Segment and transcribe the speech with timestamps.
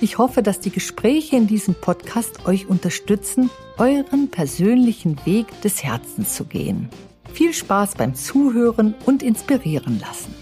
[0.00, 6.36] Ich hoffe, dass die Gespräche in diesem Podcast euch unterstützen, euren persönlichen Weg des Herzens
[6.36, 6.88] zu gehen.
[7.32, 10.32] Viel Spaß beim Zuhören und inspirieren lassen.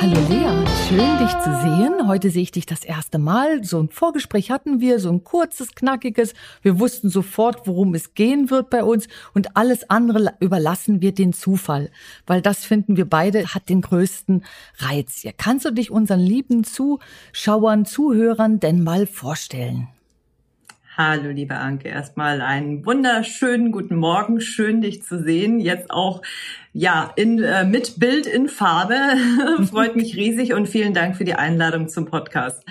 [0.00, 2.08] Hallo Lea, schön dich zu sehen.
[2.08, 3.62] Heute sehe ich dich das erste Mal.
[3.62, 6.32] So ein Vorgespräch hatten wir, so ein kurzes, knackiges.
[6.62, 11.34] Wir wussten sofort, worum es gehen wird bei uns und alles andere überlassen wir den
[11.34, 11.90] Zufall,
[12.26, 14.44] weil das finden wir beide hat den größten
[14.78, 15.18] Reiz.
[15.20, 19.88] Hier kannst du dich unseren lieben Zuschauern, Zuhörern denn mal vorstellen?
[21.00, 21.90] Hallo, liebe Anke.
[21.90, 24.40] Erstmal einen wunderschönen guten Morgen.
[24.40, 25.60] Schön, dich zu sehen.
[25.60, 26.22] Jetzt auch,
[26.78, 28.94] ja, in, äh, mit Bild in Farbe.
[29.68, 32.62] Freut mich riesig und vielen Dank für die Einladung zum Podcast.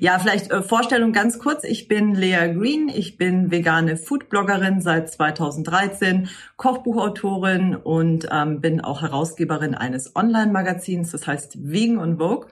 [0.00, 1.64] Ja, vielleicht äh, Vorstellung ganz kurz.
[1.64, 2.90] Ich bin Lea Green.
[2.90, 11.26] Ich bin vegane Foodbloggerin seit 2013, Kochbuchautorin und ähm, bin auch Herausgeberin eines Online-Magazins, das
[11.26, 12.48] heißt Vegan und Vogue.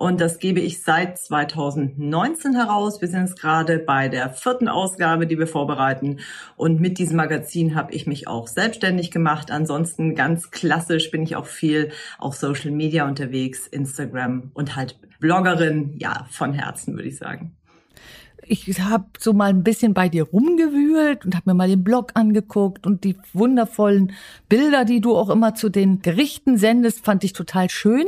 [0.00, 3.02] Und das gebe ich seit 2019 heraus.
[3.02, 6.20] Wir sind jetzt gerade bei der vierten Ausgabe, die wir vorbereiten.
[6.56, 9.50] Und mit diesem Magazin habe ich mich auch selbstständig gemacht.
[9.50, 15.98] Ansonsten ganz klassisch bin ich auch viel auf Social Media unterwegs, Instagram und halt Bloggerin,
[15.98, 17.59] ja, von Herzen würde ich sagen
[18.50, 22.10] ich habe so mal ein bisschen bei dir rumgewühlt und habe mir mal den Blog
[22.14, 24.12] angeguckt und die wundervollen
[24.48, 28.06] Bilder, die du auch immer zu den Gerichten sendest, fand ich total schön.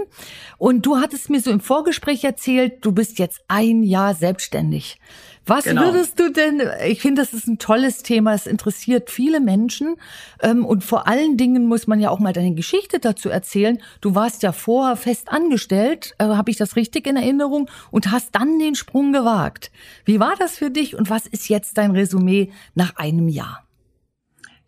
[0.58, 4.98] Und du hattest mir so im Vorgespräch erzählt, du bist jetzt ein Jahr selbstständig.
[5.44, 5.86] Was genau.
[5.86, 9.96] würdest du denn, ich finde, das ist ein tolles Thema, es interessiert viele Menschen
[10.40, 13.82] ähm, und vor allen Dingen muss man ja auch mal deine Geschichte dazu erzählen.
[14.00, 18.34] Du warst ja vorher fest angestellt, äh, habe ich das richtig in Erinnerung, und hast
[18.34, 19.72] dann den Sprung gewagt.
[20.04, 23.64] Wie war das für dich und was ist jetzt dein Resümee nach einem Jahr?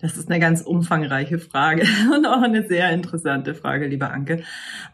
[0.04, 4.42] Das ist eine ganz umfangreiche Frage und auch eine sehr interessante Frage, lieber Anke.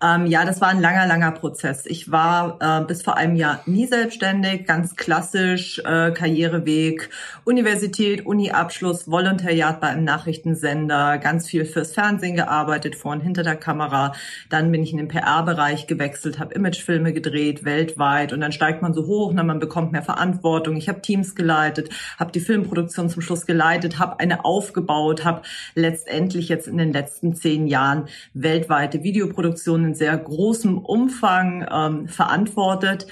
[0.00, 1.84] Ähm, ja, das war ein langer, langer Prozess.
[1.86, 7.10] Ich war äh, bis vor einem Jahr nie selbstständig, ganz klassisch, äh, Karriereweg,
[7.44, 13.56] Universität, Uni-Abschluss, Volontariat bei einem Nachrichtensender, ganz viel fürs Fernsehen gearbeitet, vor und hinter der
[13.56, 14.12] Kamera.
[14.48, 18.94] Dann bin ich in den PR-Bereich gewechselt, habe Imagefilme gedreht, weltweit und dann steigt man
[18.94, 20.76] so hoch, na, ne, man bekommt mehr Verantwortung.
[20.76, 25.42] Ich habe Teams geleitet, habe die Filmproduktion zum Schluss geleitet, habe eine aufgebaut aufgebaut, habe
[25.74, 33.06] letztendlich jetzt in den letzten zehn Jahren weltweite Videoproduktionen in sehr großem Umfang ähm, verantwortet.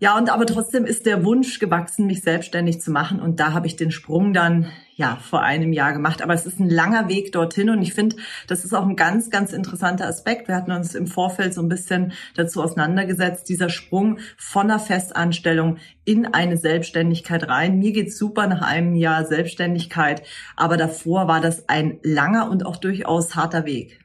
[0.00, 3.20] Ja, und aber trotzdem ist der Wunsch gewachsen, mich selbstständig zu machen.
[3.20, 6.22] Und da habe ich den Sprung dann ja vor einem Jahr gemacht.
[6.22, 8.16] Aber es ist ein langer Weg dorthin und ich finde,
[8.48, 10.48] das ist auch ein ganz, ganz interessanter Aspekt.
[10.48, 15.78] Wir hatten uns im Vorfeld so ein bisschen dazu auseinandergesetzt, dieser Sprung von einer Festanstellung
[16.04, 17.78] in eine Selbstständigkeit rein.
[17.78, 20.22] Mir geht's super nach einem Jahr Selbstständigkeit,
[20.56, 24.00] aber davor war das ein langer und auch durchaus harter Weg.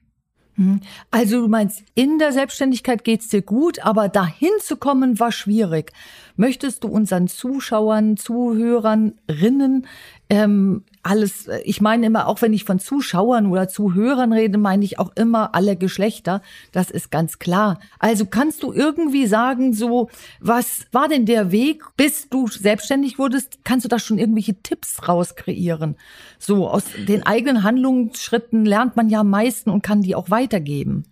[0.55, 0.81] Mhm.
[1.09, 5.91] Also du meinst, in der Selbstständigkeit geht's dir gut, aber dahin zu kommen war schwierig.
[6.35, 9.85] Möchtest du unseren Zuschauern, Zuhörern, Rinnen
[10.29, 14.97] ähm, alles, ich meine immer, auch wenn ich von Zuschauern oder Zuhörern rede, meine ich
[14.97, 16.41] auch immer alle Geschlechter.
[16.71, 17.79] Das ist ganz klar.
[17.99, 23.59] Also kannst du irgendwie sagen, so, was war denn der Weg, bis du selbstständig wurdest?
[23.63, 25.97] Kannst du da schon irgendwelche Tipps rauskreieren?
[26.39, 31.03] So, aus den eigenen Handlungsschritten lernt man ja am meisten und kann die auch weitergeben.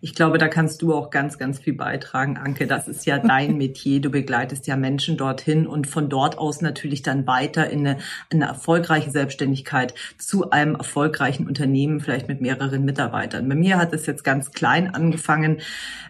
[0.00, 2.66] Ich glaube, da kannst du auch ganz, ganz viel beitragen, Anke.
[2.66, 4.00] Das ist ja dein Metier.
[4.00, 7.98] Du begleitest ja Menschen dorthin und von dort aus natürlich dann weiter in eine,
[8.30, 13.48] eine erfolgreiche Selbstständigkeit zu einem erfolgreichen Unternehmen, vielleicht mit mehreren Mitarbeitern.
[13.48, 15.58] Bei mir hat es jetzt ganz klein angefangen.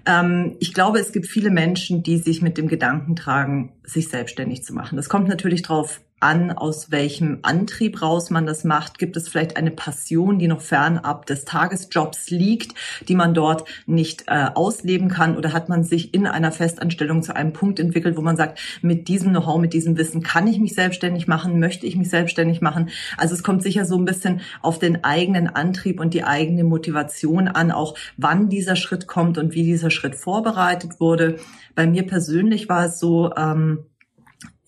[0.06, 4.64] Ähm, ich glaube, es gibt viele Menschen, die sich mit dem Gedanken tragen, sich selbstständig
[4.64, 4.96] zu machen.
[4.96, 8.99] Das kommt natürlich drauf an, aus welchem Antrieb raus man das macht.
[8.99, 12.75] Gibt es vielleicht eine Passion, die noch fernab des Tagesjobs liegt,
[13.09, 15.37] die man dort nicht äh, ausleben kann?
[15.37, 19.09] Oder hat man sich in einer Festanstellung zu einem Punkt entwickelt, wo man sagt, mit
[19.09, 22.91] diesem Know-how, mit diesem Wissen kann ich mich selbstständig machen, möchte ich mich selbstständig machen?
[23.17, 27.49] Also es kommt sicher so ein bisschen auf den eigenen Antrieb und die eigene Motivation
[27.49, 31.37] an, auch wann dieser Schritt kommt und wie dieser Schritt vorbereitet wurde.
[31.75, 33.85] Bei mir persönlich war es so, ähm,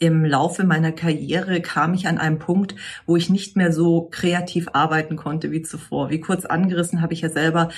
[0.00, 2.74] im Laufe meiner Karriere kam ich an einen Punkt,
[3.06, 6.08] wo ich nicht mehr so kreativ arbeiten konnte wie zuvor.
[6.08, 7.68] Wie kurz angerissen habe ich ja selber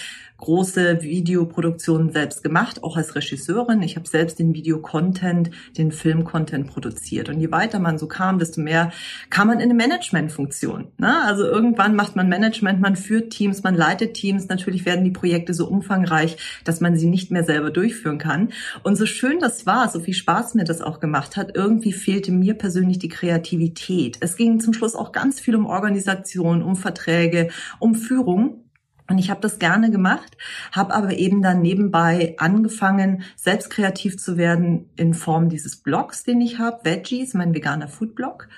[0.43, 3.81] große Videoproduktionen selbst gemacht, auch als Regisseurin.
[3.83, 7.29] Ich habe selbst den Videocontent, den Filmcontent produziert.
[7.29, 8.91] Und je weiter man so kam, desto mehr
[9.31, 10.89] kam man in eine Managementfunktion.
[10.99, 11.23] Ne?
[11.25, 14.49] Also irgendwann macht man Management, man führt Teams, man leitet Teams.
[14.49, 18.49] Natürlich werden die Projekte so umfangreich, dass man sie nicht mehr selber durchführen kann.
[18.83, 22.33] Und so schön das war, so viel Spaß mir das auch gemacht hat, irgendwie fehlte
[22.33, 24.19] mir persönlich die Kreativität.
[24.19, 28.59] Es ging zum Schluss auch ganz viel um Organisation, um Verträge, um Führung.
[29.09, 30.37] Und ich habe das gerne gemacht,
[30.71, 36.41] habe aber eben dann nebenbei angefangen, selbst kreativ zu werden in Form dieses Blogs, den
[36.41, 38.49] ich habe, Veggies, mein veganer Foodblog.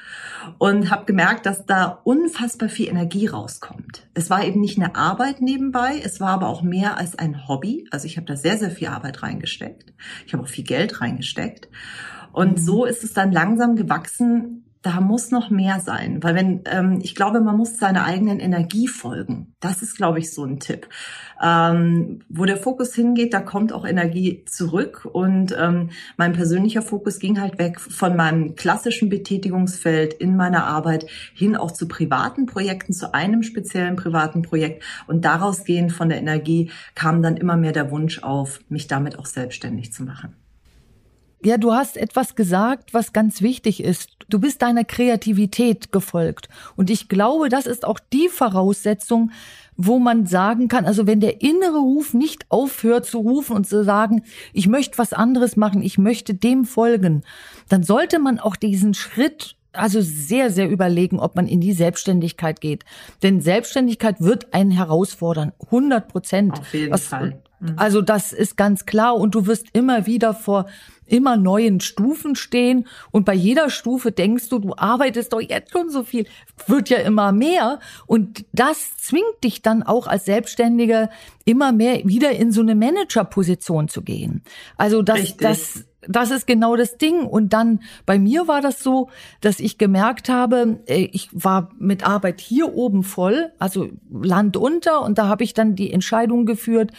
[0.58, 4.06] Und habe gemerkt, dass da unfassbar viel Energie rauskommt.
[4.12, 7.88] Es war eben nicht eine Arbeit nebenbei, es war aber auch mehr als ein Hobby.
[7.91, 9.94] Also ich habe da sehr, sehr viel Arbeit reingesteckt.
[10.26, 11.69] Ich habe auch viel Geld reingesteckt.
[12.32, 12.62] Und mhm.
[12.62, 17.15] so ist es dann langsam gewachsen da muss noch mehr sein, weil wenn ähm, ich
[17.15, 19.55] glaube, man muss seiner eigenen Energie folgen.
[19.59, 20.91] Das ist, glaube ich, so ein Tipp.
[21.43, 25.09] Ähm, wo der Fokus hingeht, da kommt auch Energie zurück.
[25.11, 25.89] Und ähm,
[26.19, 31.71] mein persönlicher Fokus ging halt weg von meinem klassischen Betätigungsfeld in meiner Arbeit hin auch
[31.71, 34.85] zu privaten Projekten, zu einem speziellen privaten Projekt.
[35.07, 39.19] Und daraus gehend von der Energie kam dann immer mehr der Wunsch auf, mich damit
[39.19, 40.44] auch selbstständig zu machen.
[41.44, 44.11] Ja, du hast etwas gesagt, was ganz wichtig ist.
[44.31, 46.49] Du bist deiner Kreativität gefolgt.
[46.75, 49.31] Und ich glaube, das ist auch die Voraussetzung,
[49.76, 53.85] wo man sagen kann, also wenn der innere Ruf nicht aufhört zu rufen und zu
[53.85, 57.23] sagen, ich möchte was anderes machen, ich möchte dem folgen,
[57.69, 62.61] dann sollte man auch diesen Schritt also sehr, sehr überlegen, ob man in die Selbstständigkeit
[62.61, 62.85] geht.
[63.23, 65.52] Denn Selbstständigkeit wird einen herausfordern.
[65.64, 66.58] 100 Prozent.
[66.61, 67.43] Auf jeden was, Fall.
[67.65, 67.75] Mhm.
[67.77, 69.17] Also das ist ganz klar.
[69.17, 70.67] Und du wirst immer wieder vor
[71.07, 75.91] immer neuen Stufen stehen und bei jeder Stufe denkst du, du arbeitest doch jetzt schon
[75.91, 76.27] so viel,
[76.67, 81.11] wird ja immer mehr und das zwingt dich dann auch als Selbstständiger
[81.45, 84.43] immer mehr wieder in so eine Managerposition zu gehen.
[84.79, 85.41] Also das, Richtig.
[85.41, 87.25] das, das ist genau das Ding.
[87.27, 89.09] Und dann bei mir war das so,
[89.41, 95.03] dass ich gemerkt habe, äh, ich war mit Arbeit hier oben voll, also Land unter,
[95.03, 96.93] und da habe ich dann die Entscheidung geführt,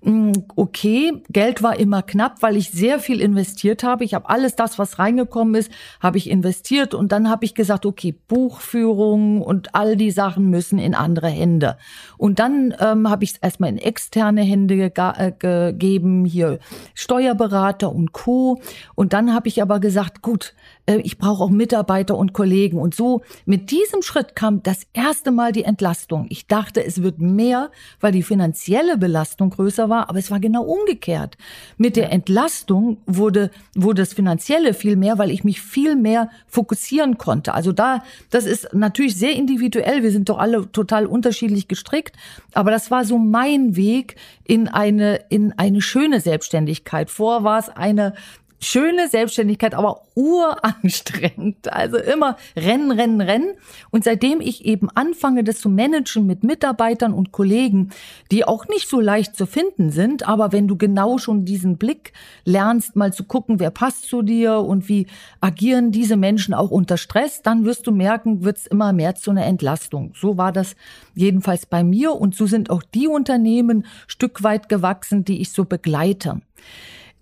[0.00, 4.04] okay, Geld war immer knapp, weil ich sehr viel investiert habe.
[4.04, 7.84] Ich habe alles das, was reingekommen ist, habe ich investiert und dann habe ich gesagt,
[7.84, 11.78] okay, Buchführung und all die Sachen müssen in andere Hände.
[12.16, 16.60] Und dann ähm, habe ich es erstmal in externe Hände äh, gegeben, hier
[16.94, 18.60] Steuerberater und Co.
[18.94, 20.54] Und dann habe ich aber gesagt, gut,
[20.96, 22.78] ich brauche auch Mitarbeiter und Kollegen.
[22.78, 26.26] Und so mit diesem Schritt kam das erste Mal die Entlastung.
[26.30, 27.70] Ich dachte, es wird mehr,
[28.00, 31.36] weil die finanzielle Belastung größer war, aber es war genau umgekehrt.
[31.76, 37.18] Mit der Entlastung wurde, wurde das Finanzielle viel mehr, weil ich mich viel mehr fokussieren
[37.18, 37.54] konnte.
[37.54, 40.02] Also da, das ist natürlich sehr individuell.
[40.02, 42.16] Wir sind doch alle total unterschiedlich gestrickt.
[42.54, 47.10] Aber das war so mein Weg in eine, in eine schöne Selbstständigkeit.
[47.10, 48.14] Vor war es eine,
[48.60, 51.72] schöne Selbstständigkeit, aber uranstrengend.
[51.72, 53.54] Also immer rennen, rennen, rennen.
[53.90, 57.90] Und seitdem ich eben anfange, das zu managen mit Mitarbeitern und Kollegen,
[58.32, 62.12] die auch nicht so leicht zu finden sind, aber wenn du genau schon diesen Blick
[62.44, 65.06] lernst, mal zu gucken, wer passt zu dir und wie
[65.40, 69.46] agieren diese Menschen auch unter Stress, dann wirst du merken, wird's immer mehr zu einer
[69.46, 70.12] Entlastung.
[70.16, 70.74] So war das
[71.14, 75.64] jedenfalls bei mir und so sind auch die Unternehmen Stück weit gewachsen, die ich so
[75.64, 76.40] begleite.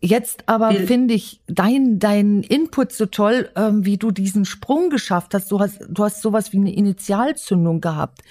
[0.01, 5.33] Jetzt aber finde ich dein, dein Input so toll, ähm, wie du diesen Sprung geschafft
[5.33, 5.51] hast.
[5.51, 8.23] Du hast, du hast sowas wie eine Initialzündung gehabt.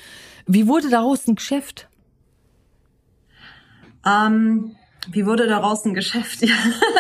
[0.46, 1.90] Wie wurde daraus ein Geschäft?
[4.06, 4.76] Ähm,
[5.12, 6.40] wie wurde daraus ein Geschäft?
[6.46, 6.54] Ja,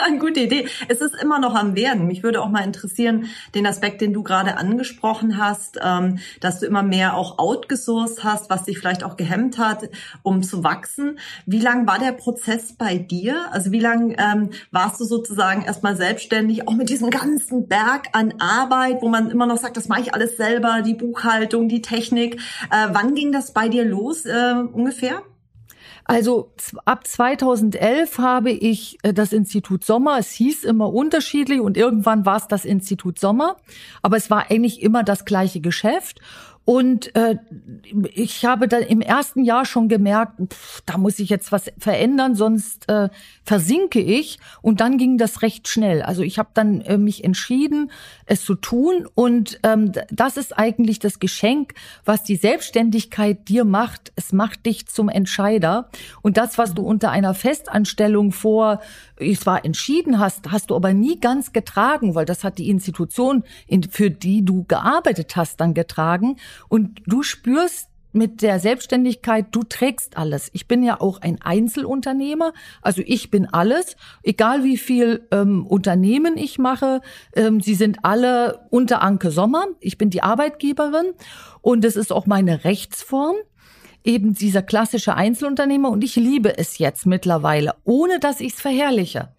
[0.07, 0.67] eine gute Idee.
[0.87, 2.07] Es ist immer noch am Werden.
[2.07, 6.65] Mich würde auch mal interessieren, den Aspekt, den du gerade angesprochen hast, ähm, dass du
[6.65, 9.89] immer mehr auch outgesourced hast, was dich vielleicht auch gehemmt hat,
[10.23, 11.19] um zu wachsen.
[11.45, 13.51] Wie lang war der Prozess bei dir?
[13.51, 18.33] Also wie lang ähm, warst du sozusagen erstmal selbstständig, auch mit diesem ganzen Berg an
[18.39, 22.41] Arbeit, wo man immer noch sagt, das mache ich alles selber, die Buchhaltung, die Technik.
[22.71, 25.21] Äh, wann ging das bei dir los äh, ungefähr?
[26.07, 26.51] Also
[26.85, 32.37] ab 2011 habe ich äh, das Institut Sommer, es hieß immer unterschiedlich und irgendwann war
[32.37, 33.57] es das Institut Sommer,
[34.03, 36.21] aber es war eigentlich immer das gleiche Geschäft.
[36.65, 37.37] Und äh,
[38.11, 42.33] ich habe dann im ersten Jahr schon gemerkt, pff, da muss ich jetzt was verändern,
[42.33, 43.09] sonst äh,
[43.43, 44.39] versinke ich.
[44.63, 46.01] Und dann ging das recht schnell.
[46.01, 47.91] Also ich habe dann äh, mich entschieden,
[48.25, 49.07] es zu tun.
[49.13, 54.11] Und ähm, das ist eigentlich das Geschenk, was die Selbstständigkeit dir macht.
[54.15, 55.89] Es macht dich zum Entscheider.
[56.23, 58.81] Und das, was du unter einer Festanstellung vor,
[59.17, 63.43] es war entschieden hast, hast du aber nie ganz getragen, weil das hat die Institution,
[63.67, 66.37] in, für die du gearbeitet hast, dann getragen.
[66.67, 70.49] Und du spürst mit der Selbstständigkeit, du trägst alles.
[70.53, 76.37] Ich bin ja auch ein Einzelunternehmer, also ich bin alles, egal wie viel ähm, Unternehmen
[76.37, 77.01] ich mache,
[77.35, 79.65] ähm, sie sind alle unter Anke Sommer.
[79.81, 81.13] Ich bin die Arbeitgeberin
[81.61, 83.35] und es ist auch meine Rechtsform
[84.05, 89.29] eben dieser klassische Einzelunternehmer und ich liebe es jetzt mittlerweile, ohne dass ich es verherrliche.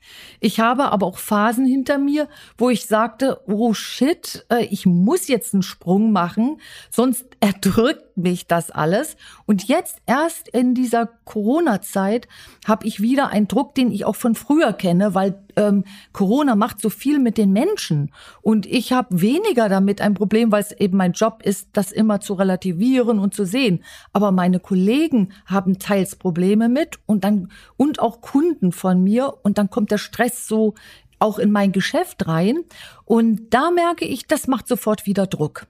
[0.40, 5.28] Ich habe aber auch Phasen hinter mir, wo ich sagte, oh shit, äh, ich muss
[5.28, 9.16] jetzt einen Sprung machen, sonst erdrückt mich das alles.
[9.46, 12.28] Und jetzt erst in dieser Corona-Zeit
[12.66, 16.80] habe ich wieder einen Druck, den ich auch von früher kenne, weil ähm, Corona macht
[16.80, 18.12] so viel mit den Menschen
[18.42, 22.20] und ich habe weniger damit ein Problem, weil es eben mein Job ist, das immer
[22.20, 23.82] zu relativieren und zu sehen.
[24.12, 29.58] Aber meine Kollegen haben teils Probleme mit und dann und auch Kunden von mir und
[29.58, 30.74] dann kommt der Stress so
[31.18, 32.58] auch in mein Geschäft rein
[33.04, 35.66] und da merke ich, das macht sofort wieder Druck.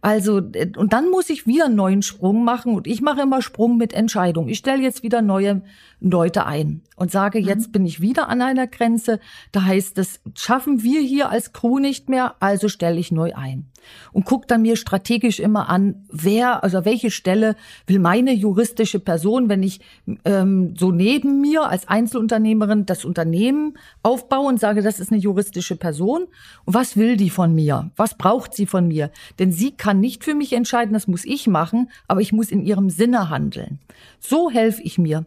[0.00, 3.42] Also, äh, und dann muss ich wieder einen neuen Sprung machen und ich mache immer
[3.42, 4.48] Sprung mit Entscheidung.
[4.48, 5.62] Ich stelle jetzt wieder neue
[6.00, 7.72] Leute ein und sage, jetzt mhm.
[7.72, 9.18] bin ich wieder an einer Grenze.
[9.50, 13.66] Da heißt es, schaffen wir hier als Crew nicht mehr, also stelle ich neu ein.
[14.12, 19.48] Und gucke dann mir strategisch immer an, wer, also welche Stelle will meine juristische Person,
[19.48, 19.80] wenn ich
[20.24, 25.76] ähm, so neben mir als Einzelunternehmerin das Unternehmen aufbaue und sage, das ist eine juristische
[25.76, 26.26] Person.
[26.64, 27.90] Und was will die von mir?
[27.96, 29.10] Was braucht sie von mir?
[29.38, 32.62] Denn sie kann nicht für mich entscheiden, das muss ich machen, aber ich muss in
[32.62, 33.80] ihrem Sinne handeln.
[34.20, 35.26] So helfe ich mir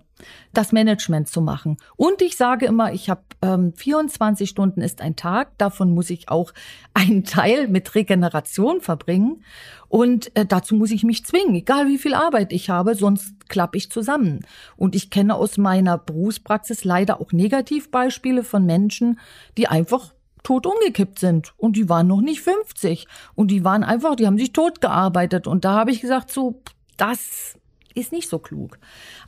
[0.53, 1.77] das Management zu machen.
[1.96, 6.30] Und ich sage immer, ich habe ähm, 24 Stunden ist ein Tag, davon muss ich
[6.30, 6.53] auch
[6.94, 9.44] einen Teil mit Regeneration verbringen.
[9.88, 13.77] Und äh, dazu muss ich mich zwingen, egal wie viel Arbeit ich habe, sonst klappe
[13.77, 14.46] ich zusammen.
[14.77, 19.20] Und ich kenne aus meiner Berufspraxis leider auch Negativbeispiele von Menschen,
[19.58, 24.15] die einfach tot umgekippt sind und die waren noch nicht 50 und die waren einfach,
[24.15, 26.62] die haben sich tot gearbeitet und da habe ich gesagt so,
[26.98, 27.55] das
[27.93, 28.77] ist nicht so klug.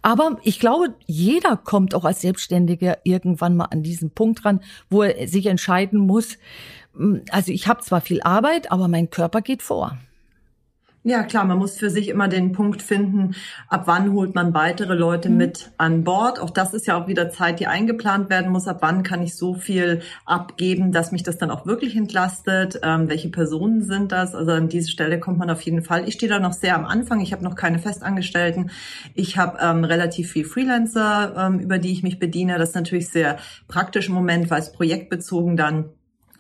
[0.01, 5.03] Aber ich glaube, jeder kommt auch als Selbstständiger irgendwann mal an diesen Punkt ran, wo
[5.03, 6.38] er sich entscheiden muss.
[6.96, 9.98] Hm, also ich habe zwar viel Arbeit, aber mein Körper geht vor.
[11.05, 13.36] Ja, klar, man muss für sich immer den Punkt finden,
[13.67, 15.36] ab wann holt man weitere Leute mhm.
[15.36, 16.39] mit an Bord.
[16.39, 18.69] Auch das ist ja auch wieder Zeit, die eingeplant werden muss.
[18.69, 22.79] Ab wann kann ich so viel abgeben, dass mich das dann auch wirklich entlastet?
[22.83, 24.33] Ähm, welche Personen sind das?
[24.33, 26.07] Also an diese Stelle kommt man auf jeden Fall.
[26.07, 27.19] Ich stehe da noch sehr am Anfang.
[27.19, 28.72] Ich habe noch keine Festangestellten.
[29.13, 32.57] Ich habe ähm, relativ viel Freelancer, ähm, über die ich mich bediene.
[32.57, 35.89] Das ist natürlich sehr praktisch im Moment, weil es projektbezogen dann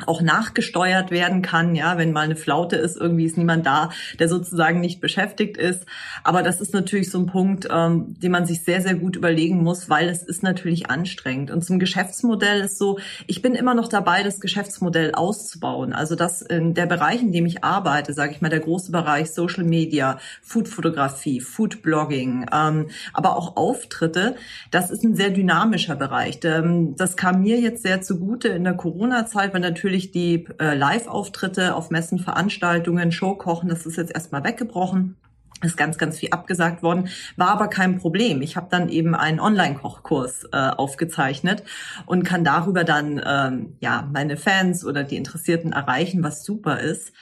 [0.07, 4.29] auch nachgesteuert werden kann, ja, wenn mal eine Flaute ist, irgendwie ist niemand da, der
[4.29, 5.85] sozusagen nicht beschäftigt ist.
[6.23, 9.63] Aber das ist natürlich so ein Punkt, ähm, den man sich sehr, sehr gut überlegen
[9.63, 11.51] muss, weil es ist natürlich anstrengend.
[11.51, 15.93] Und zum Geschäftsmodell ist so, ich bin immer noch dabei, das Geschäftsmodell auszubauen.
[15.93, 19.31] Also das in der Bereich, in dem ich arbeite, sage ich mal, der große Bereich
[19.31, 24.35] Social Media, Foodfotografie, Foodblogging, ähm, aber auch Auftritte,
[24.71, 26.39] das ist ein sehr dynamischer Bereich.
[26.39, 31.75] Das kam mir jetzt sehr zugute in der Corona-Zeit, weil natürlich natürlich die äh, Live-Auftritte
[31.75, 35.15] auf Messen, Veranstaltungen, Showkochen, das ist jetzt erstmal weggebrochen
[35.63, 38.41] ist ganz, ganz viel abgesagt worden, war aber kein Problem.
[38.41, 41.63] Ich habe dann eben einen Online-Kochkurs äh, aufgezeichnet
[42.05, 47.13] und kann darüber dann ähm, ja meine Fans oder die Interessierten erreichen, was super ist.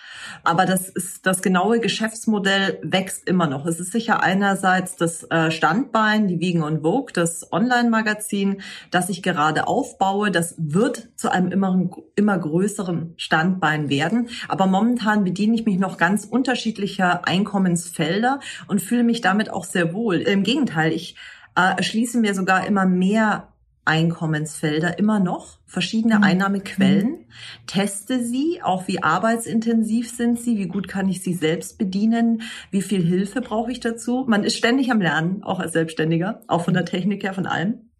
[0.43, 3.65] Aber das ist das genaue Geschäftsmodell wächst immer noch.
[3.65, 9.23] Es ist sicher einerseits das äh, Standbein, die Wiegen und Vogue, das Online-Magazin, das ich
[9.23, 10.31] gerade aufbaue.
[10.31, 14.29] Das wird zu einem immer, immer größeren Standbein werden.
[14.47, 18.30] Aber momentan bediene ich mich noch ganz unterschiedlicher Einkommensfelder
[18.67, 20.17] und fühle mich damit auch sehr wohl.
[20.17, 21.15] Im Gegenteil, ich
[21.55, 23.51] äh, erschließe mir sogar immer mehr
[23.83, 26.23] Einkommensfelder immer noch, verschiedene mhm.
[26.23, 27.25] Einnahmequellen, mhm.
[27.65, 32.83] teste sie, auch wie arbeitsintensiv sind sie, wie gut kann ich sie selbst bedienen, wie
[32.83, 34.25] viel Hilfe brauche ich dazu.
[34.27, 37.90] Man ist ständig am Lernen, auch als Selbstständiger, auch von der Technik her, von allem.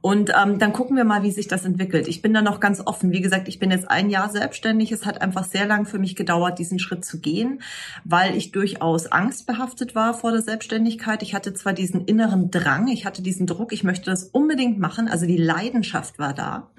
[0.00, 2.08] Und ähm, dann gucken wir mal, wie sich das entwickelt.
[2.08, 3.12] Ich bin da noch ganz offen.
[3.12, 4.92] Wie gesagt, ich bin jetzt ein Jahr selbstständig.
[4.92, 7.62] Es hat einfach sehr lang für mich gedauert, diesen Schritt zu gehen,
[8.04, 11.22] weil ich durchaus angstbehaftet war vor der Selbstständigkeit.
[11.22, 15.08] Ich hatte zwar diesen inneren Drang, ich hatte diesen Druck, ich möchte das unbedingt machen.
[15.08, 16.70] Also die Leidenschaft war da.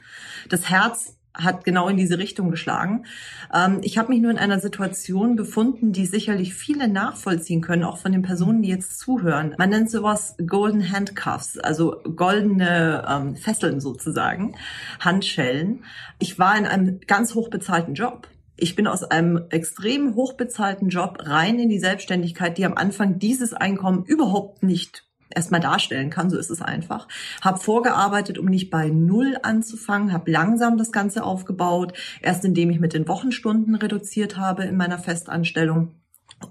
[0.50, 3.06] Das Herz hat genau in diese Richtung geschlagen.
[3.54, 7.98] Ähm, ich habe mich nur in einer Situation befunden, die sicherlich viele nachvollziehen können, auch
[7.98, 9.56] von den Personen, die jetzt zuhören.
[9.58, 14.56] Man nennt sowas Golden Handcuffs, also goldene ähm, Fesseln sozusagen,
[15.00, 15.84] Handschellen.
[16.20, 18.28] Ich war in einem ganz hochbezahlten Job.
[18.56, 23.54] Ich bin aus einem extrem hochbezahlten Job rein in die Selbstständigkeit, die am Anfang dieses
[23.54, 25.04] Einkommen überhaupt nicht
[25.36, 27.08] erstmal darstellen kann, so ist es einfach.
[27.42, 32.80] Habe vorgearbeitet, um nicht bei Null anzufangen, habe langsam das Ganze aufgebaut, erst indem ich
[32.80, 35.92] mit den Wochenstunden reduziert habe in meiner Festanstellung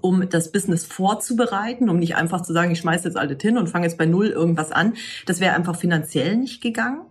[0.01, 3.69] um das Business vorzubereiten, um nicht einfach zu sagen, ich schmeiße jetzt alles hin und
[3.69, 4.93] fange jetzt bei Null irgendwas an.
[5.27, 7.01] Das wäre einfach finanziell nicht gegangen.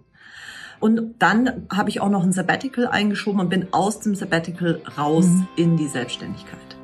[0.81, 5.27] Und dann habe ich auch noch ein Sabbatical eingeschoben und bin aus dem Sabbatical raus
[5.27, 5.49] mhm.
[5.55, 6.82] in die Selbstständigkeit.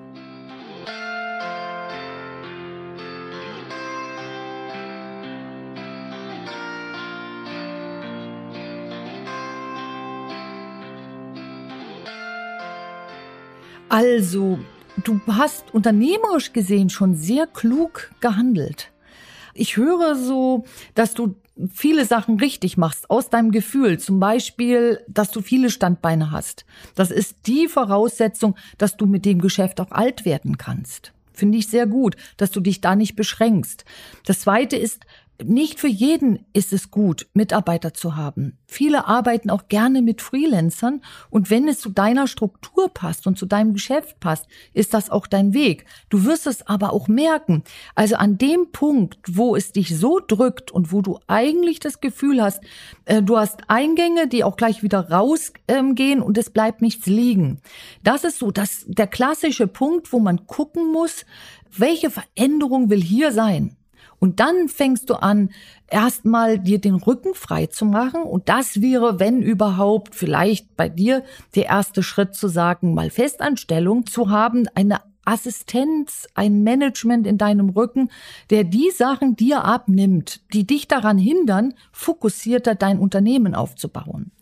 [13.88, 14.58] Also,
[15.02, 18.90] du hast unternehmerisch gesehen schon sehr klug gehandelt.
[19.54, 20.64] Ich höre so,
[20.94, 21.36] dass du
[21.72, 23.98] viele Sachen richtig machst aus deinem Gefühl.
[23.98, 26.64] Zum Beispiel, dass du viele Standbeine hast.
[26.94, 31.12] Das ist die Voraussetzung, dass du mit dem Geschäft auch alt werden kannst.
[31.32, 33.84] Finde ich sehr gut, dass du dich da nicht beschränkst.
[34.26, 35.06] Das zweite ist,
[35.42, 38.58] nicht für jeden ist es gut, Mitarbeiter zu haben.
[38.66, 43.46] Viele arbeiten auch gerne mit Freelancern und wenn es zu deiner Struktur passt und zu
[43.46, 45.86] deinem Geschäft passt, ist das auch dein Weg.
[46.08, 47.62] Du wirst es aber auch merken.
[47.94, 52.42] Also an dem Punkt, wo es dich so drückt und wo du eigentlich das Gefühl
[52.42, 52.60] hast,
[53.04, 57.60] äh, du hast Eingänge, die auch gleich wieder rausgehen und es bleibt nichts liegen.
[58.02, 61.24] Das ist so das, der klassische Punkt, wo man gucken muss,
[61.70, 63.77] welche Veränderung will hier sein?
[64.20, 65.50] Und dann fängst du an,
[65.88, 68.22] erstmal dir den Rücken frei zu machen.
[68.22, 74.06] Und das wäre, wenn überhaupt, vielleicht bei dir der erste Schritt zu sagen, mal Festanstellung
[74.06, 78.10] zu haben, eine Assistenz, ein Management in deinem Rücken,
[78.48, 84.32] der die Sachen dir abnimmt, die dich daran hindern, fokussierter dein Unternehmen aufzubauen.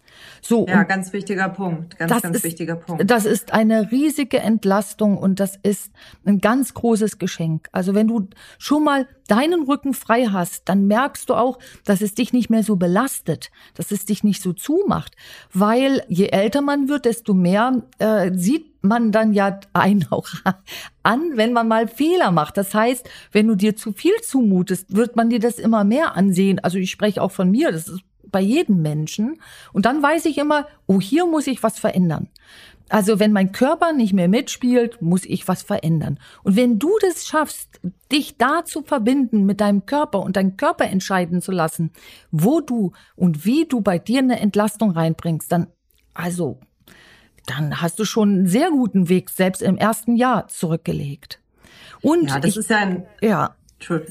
[0.40, 3.10] So, ja, ganz wichtiger Punkt, ganz, ganz ist, wichtiger Punkt.
[3.10, 5.92] Das ist eine riesige Entlastung und das ist
[6.24, 7.68] ein ganz großes Geschenk.
[7.72, 12.14] Also wenn du schon mal deinen Rücken frei hast, dann merkst du auch, dass es
[12.14, 15.16] dich nicht mehr so belastet, dass es dich nicht so zumacht,
[15.52, 20.28] weil je älter man wird, desto mehr äh, sieht man dann ja einen auch
[21.02, 22.56] an, wenn man mal Fehler macht.
[22.56, 26.58] Das heißt, wenn du dir zu viel zumutest, wird man dir das immer mehr ansehen.
[26.58, 29.40] Also ich spreche auch von mir, das ist bei jedem Menschen.
[29.72, 32.28] Und dann weiß ich immer, oh, hier muss ich was verändern.
[32.88, 36.20] Also wenn mein Körper nicht mehr mitspielt, muss ich was verändern.
[36.44, 37.80] Und wenn du das schaffst,
[38.12, 41.90] dich da zu verbinden mit deinem Körper und deinen Körper entscheiden zu lassen,
[42.30, 45.66] wo du und wie du bei dir eine Entlastung reinbringst, dann,
[46.14, 46.60] also,
[47.46, 51.40] dann hast du schon einen sehr guten Weg selbst im ersten Jahr zurückgelegt.
[52.02, 53.56] Und ja, das ich, ist ja ein, ja,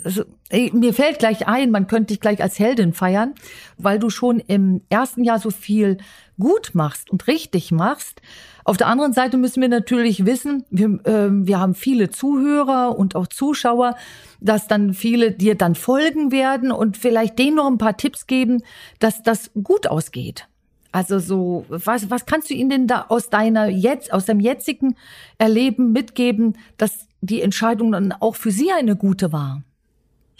[0.03, 3.33] also, ey, mir fällt gleich ein, man könnte dich gleich als Heldin feiern,
[3.77, 5.97] weil du schon im ersten Jahr so viel
[6.39, 8.21] gut machst und richtig machst.
[8.63, 13.15] Auf der anderen Seite müssen wir natürlich wissen, wir, äh, wir haben viele Zuhörer und
[13.15, 13.95] auch Zuschauer,
[14.39, 18.63] dass dann viele dir dann folgen werden und vielleicht denen noch ein paar Tipps geben,
[18.99, 20.47] dass das gut ausgeht.
[20.91, 24.95] Also so, was, was kannst du ihnen denn da aus deiner jetzt, aus deinem jetzigen
[25.37, 29.63] Erleben mitgeben, dass die Entscheidung dann auch für sie eine gute war?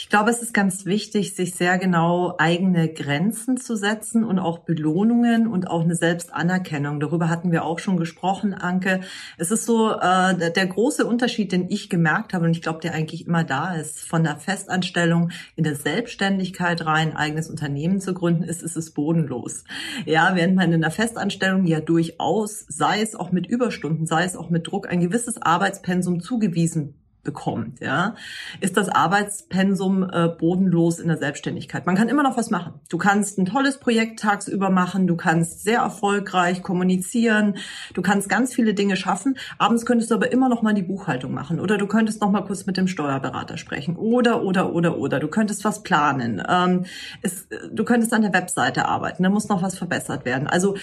[0.06, 4.60] Ich glaube, es ist ganz wichtig, sich sehr genau eigene Grenzen zu setzen und auch
[4.60, 7.00] Belohnungen und auch eine Selbstanerkennung.
[7.00, 9.00] Darüber hatten wir auch schon gesprochen, Anke.
[9.40, 12.94] Es ist so äh, der große Unterschied, den ich gemerkt habe und ich glaube, der
[12.94, 18.14] eigentlich immer da ist, von der Festanstellung in der Selbstständigkeit rein, ein eigenes Unternehmen zu
[18.14, 19.64] gründen, ist, ist es bodenlos.
[20.06, 24.36] Ja, während man in der Festanstellung ja durchaus, sei es auch mit Überstunden, sei es
[24.36, 26.94] auch mit Druck, ein gewisses Arbeitspensum zugewiesen
[27.26, 28.16] bekommt, ja,
[28.62, 31.86] ist das Arbeitspensum äh, bodenlos in der Selbstständigkeit.
[31.86, 32.76] Man kann immer noch was machen.
[32.88, 37.58] Du kannst ein tolles Projekt tagsüber machen, du kannst sehr erfolgreich kommunizieren,
[37.94, 39.38] du kannst ganz viele Dinge schaffen.
[39.58, 42.42] Abends könntest du aber immer noch mal die Buchhaltung machen oder du könntest noch mal
[42.42, 45.20] kurz mit dem Steuerberater sprechen oder oder oder oder.
[45.20, 46.42] Du könntest was planen.
[46.48, 46.86] Ähm,
[47.22, 49.24] es, du könntest an der Webseite arbeiten.
[49.24, 50.48] Da muss noch was verbessert werden.
[50.48, 50.78] Also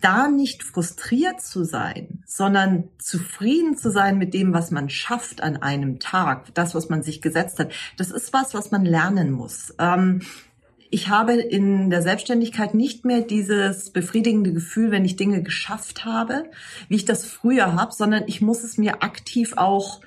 [0.00, 5.56] da nicht frustriert zu sein, sondern zufrieden zu sein mit dem, was man schafft an
[5.56, 9.74] einem Tag, das, was man sich gesetzt hat, das ist was, was man lernen muss.
[9.78, 10.20] Ähm,
[10.90, 16.44] ich habe in der Selbstständigkeit nicht mehr dieses befriedigende Gefühl, wenn ich Dinge geschafft habe,
[16.88, 20.00] wie ich das früher habe, sondern ich muss es mir aktiv auch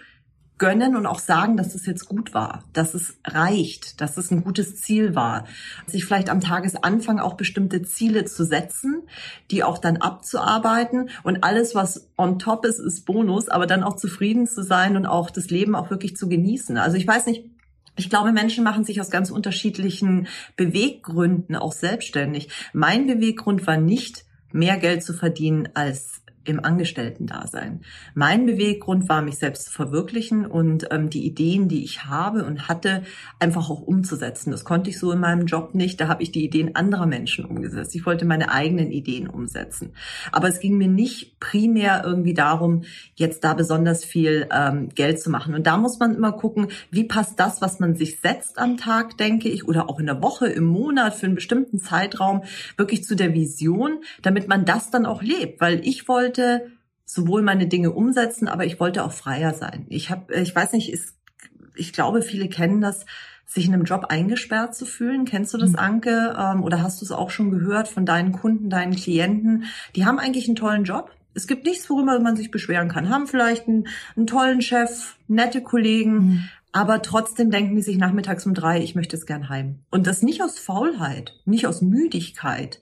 [0.61, 4.43] gönnen und auch sagen, dass es jetzt gut war, dass es reicht, dass es ein
[4.43, 5.47] gutes Ziel war.
[5.87, 9.01] Sich vielleicht am Tagesanfang auch bestimmte Ziele zu setzen,
[9.49, 13.95] die auch dann abzuarbeiten und alles, was on top ist, ist Bonus, aber dann auch
[13.95, 16.77] zufrieden zu sein und auch das Leben auch wirklich zu genießen.
[16.77, 17.43] Also ich weiß nicht,
[17.97, 22.49] ich glaube, Menschen machen sich aus ganz unterschiedlichen Beweggründen auch selbstständig.
[22.71, 27.81] Mein Beweggrund war nicht, mehr Geld zu verdienen als im Angestellten-Dasein.
[28.15, 32.67] Mein Beweggrund war, mich selbst zu verwirklichen und ähm, die Ideen, die ich habe und
[32.67, 33.03] hatte,
[33.39, 34.51] einfach auch umzusetzen.
[34.51, 36.01] Das konnte ich so in meinem Job nicht.
[36.01, 37.93] Da habe ich die Ideen anderer Menschen umgesetzt.
[37.95, 39.93] Ich wollte meine eigenen Ideen umsetzen.
[40.31, 42.83] Aber es ging mir nicht primär irgendwie darum,
[43.15, 45.53] jetzt da besonders viel ähm, Geld zu machen.
[45.53, 49.17] Und da muss man immer gucken, wie passt das, was man sich setzt am Tag,
[49.17, 52.43] denke ich, oder auch in der Woche, im Monat, für einen bestimmten Zeitraum,
[52.77, 55.61] wirklich zu der Vision, damit man das dann auch lebt.
[55.61, 56.71] Weil ich wollte wollte
[57.03, 59.85] sowohl meine Dinge umsetzen, aber ich wollte auch freier sein.
[59.89, 61.15] Ich habe, ich weiß nicht, ist,
[61.75, 63.05] ich glaube, viele kennen das,
[63.45, 65.25] sich in einem Job eingesperrt zu fühlen.
[65.25, 65.79] Kennst du das, mhm.
[65.79, 66.35] Anke?
[66.39, 69.65] Ähm, oder hast du es auch schon gehört von deinen Kunden, deinen Klienten?
[69.97, 71.11] Die haben eigentlich einen tollen Job.
[71.33, 73.09] Es gibt nichts, worüber man sich beschweren kann.
[73.09, 76.43] Haben vielleicht einen, einen tollen Chef, nette Kollegen, mhm.
[76.71, 79.79] aber trotzdem denken die sich nachmittags um drei, ich möchte es gern heim.
[79.89, 82.79] Und das nicht aus Faulheit, nicht aus Müdigkeit,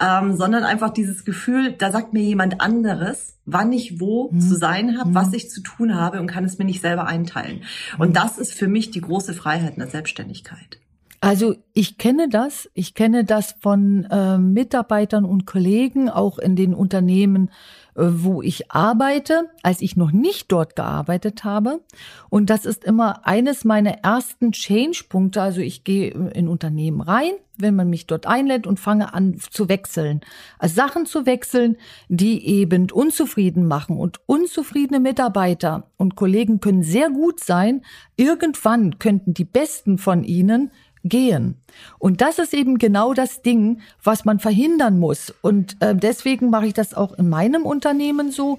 [0.00, 4.40] ähm, sondern einfach dieses Gefühl, da sagt mir jemand anderes, wann ich wo mhm.
[4.40, 5.14] zu sein habe, mhm.
[5.14, 7.62] was ich zu tun habe und kann es mir nicht selber einteilen.
[7.98, 8.14] Und mhm.
[8.14, 10.78] das ist für mich die große Freiheit in der Selbstständigkeit.
[11.20, 16.74] Also ich kenne das, ich kenne das von äh, Mitarbeitern und Kollegen, auch in den
[16.74, 17.50] Unternehmen,
[17.96, 21.80] wo ich arbeite, als ich noch nicht dort gearbeitet habe.
[22.28, 25.40] Und das ist immer eines meiner ersten Change-Punkte.
[25.40, 29.68] Also ich gehe in Unternehmen rein, wenn man mich dort einlädt und fange an zu
[29.68, 30.20] wechseln.
[30.58, 31.76] Also Sachen zu wechseln,
[32.08, 33.96] die eben unzufrieden machen.
[33.96, 37.82] Und unzufriedene Mitarbeiter und Kollegen können sehr gut sein.
[38.16, 40.70] Irgendwann könnten die besten von ihnen
[41.08, 41.56] gehen.
[41.98, 45.32] Und das ist eben genau das Ding, was man verhindern muss.
[45.42, 48.58] Und äh, deswegen mache ich das auch in meinem Unternehmen so,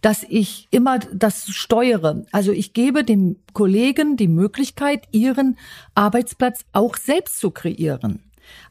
[0.00, 2.24] dass ich immer das steuere.
[2.32, 5.58] Also ich gebe dem Kollegen die Möglichkeit, ihren
[5.94, 8.22] Arbeitsplatz auch selbst zu kreieren.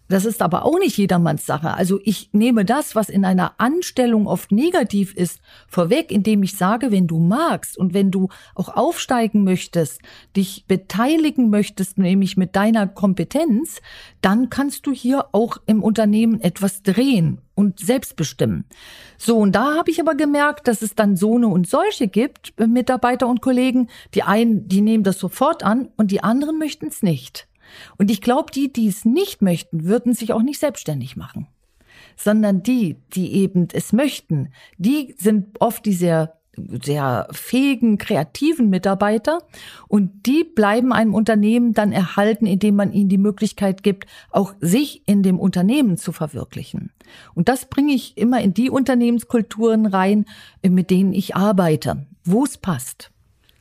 [0.10, 1.74] Das ist aber auch nicht jedermanns Sache.
[1.74, 6.91] Also ich nehme das, was in einer Anstellung oft negativ ist, vorweg, indem ich sage,
[6.91, 10.02] wenn du magst und wenn du auch aufsteigen möchtest,
[10.36, 13.82] dich beteiligen möchtest, nämlich mit deiner Kompetenz,
[14.22, 18.65] dann kannst du hier auch im Unternehmen etwas drehen und selbst bestimmen.
[19.17, 22.54] So, und da habe ich aber gemerkt, dass es dann so eine und solche gibt,
[22.60, 23.89] Mitarbeiter und Kollegen.
[24.13, 27.47] Die einen, die nehmen das sofort an und die anderen möchten es nicht.
[27.97, 31.47] Und ich glaube, die, die es nicht möchten, würden sich auch nicht selbstständig machen.
[32.15, 36.38] Sondern die, die eben es möchten, die sind oft die sehr
[36.82, 39.39] sehr fähigen, kreativen Mitarbeiter
[39.88, 45.08] und die bleiben einem Unternehmen dann erhalten, indem man ihnen die Möglichkeit gibt, auch sich
[45.08, 46.91] in dem Unternehmen zu verwirklichen.
[47.36, 50.25] Und das bringe ich immer in die Unternehmenskulturen rein,
[50.63, 53.12] mit denen ich arbeite, wo es passt.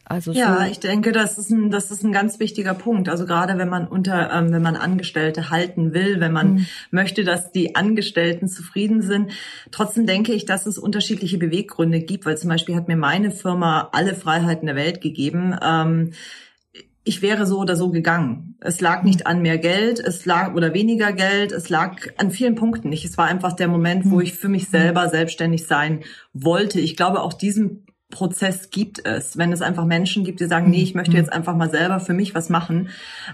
[0.08, 3.08] Also ja, so ich denke, das ist ein das ist ein ganz wichtiger Punkt.
[3.08, 6.66] Also gerade wenn man unter ähm, wenn man Angestellte halten will, wenn man mhm.
[6.92, 9.32] möchte, dass die Angestellten zufrieden sind.
[9.72, 13.88] Trotzdem denke ich, dass es unterschiedliche Beweggründe gibt, weil zum Beispiel hat mir meine Firma
[13.92, 15.56] alle Freiheiten der Welt gegeben.
[15.60, 16.12] Ähm,
[17.02, 18.56] ich wäre so oder so gegangen.
[18.60, 19.26] Es lag nicht mhm.
[19.26, 23.04] an mehr Geld, es lag oder weniger Geld, es lag an vielen Punkten nicht.
[23.04, 24.22] Es war einfach der Moment, wo mhm.
[24.22, 26.78] ich für mich selber selbstständig sein wollte.
[26.78, 29.36] Ich glaube, auch diesen Prozess gibt es.
[29.36, 31.16] Wenn es einfach Menschen gibt, die sagen, nee, ich möchte mhm.
[31.18, 32.88] jetzt einfach mal selber für mich was machen,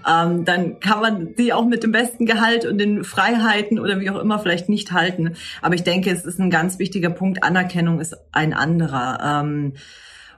[0.08, 4.10] ähm, dann kann man die auch mit dem besten Gehalt und den Freiheiten oder wie
[4.10, 5.34] auch immer vielleicht nicht halten.
[5.60, 7.44] Aber ich denke, es ist ein ganz wichtiger Punkt.
[7.44, 9.42] Anerkennung ist ein anderer.
[9.42, 9.74] Ähm,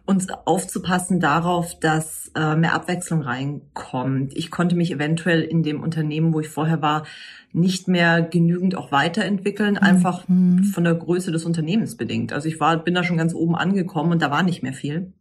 [0.06, 4.36] uns aufzupassen darauf, dass äh, mehr Abwechslung reinkommt.
[4.36, 7.04] Ich konnte mich eventuell in dem Unternehmen, wo ich vorher war,
[7.52, 10.64] nicht mehr genügend auch weiterentwickeln, einfach mhm.
[10.64, 12.32] von der Größe des Unternehmens bedingt.
[12.32, 15.12] Also ich war, bin da schon ganz oben angekommen und da war nicht mehr viel.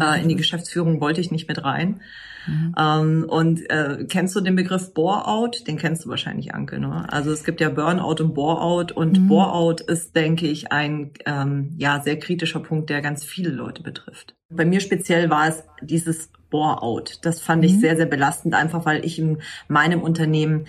[0.00, 2.00] Äh, in die Geschäftsführung wollte ich nicht mit rein.
[2.46, 2.74] Mhm.
[2.78, 5.66] Ähm, und äh, kennst du den Begriff Bore-out?
[5.66, 6.78] Den kennst du wahrscheinlich, Anke.
[6.78, 7.06] Ne?
[7.10, 9.28] Also es gibt ja Burnout und Bore-out und mhm.
[9.28, 14.34] Bore-out ist, denke ich, ein ähm, ja sehr kritischer Punkt, der ganz viele Leute betrifft.
[14.50, 17.18] Bei mir speziell war es dieses Bore-out.
[17.22, 17.68] Das fand mhm.
[17.68, 20.66] ich sehr, sehr belastend, einfach weil ich in meinem Unternehmen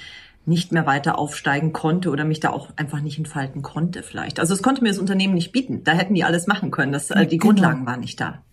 [0.47, 4.39] nicht mehr weiter aufsteigen konnte oder mich da auch einfach nicht entfalten konnte vielleicht.
[4.39, 5.83] Also es konnte mir das Unternehmen nicht bieten.
[5.83, 6.91] Da hätten die alles machen können.
[6.91, 7.53] Das, äh, die genau.
[7.53, 8.43] Grundlagen waren nicht da.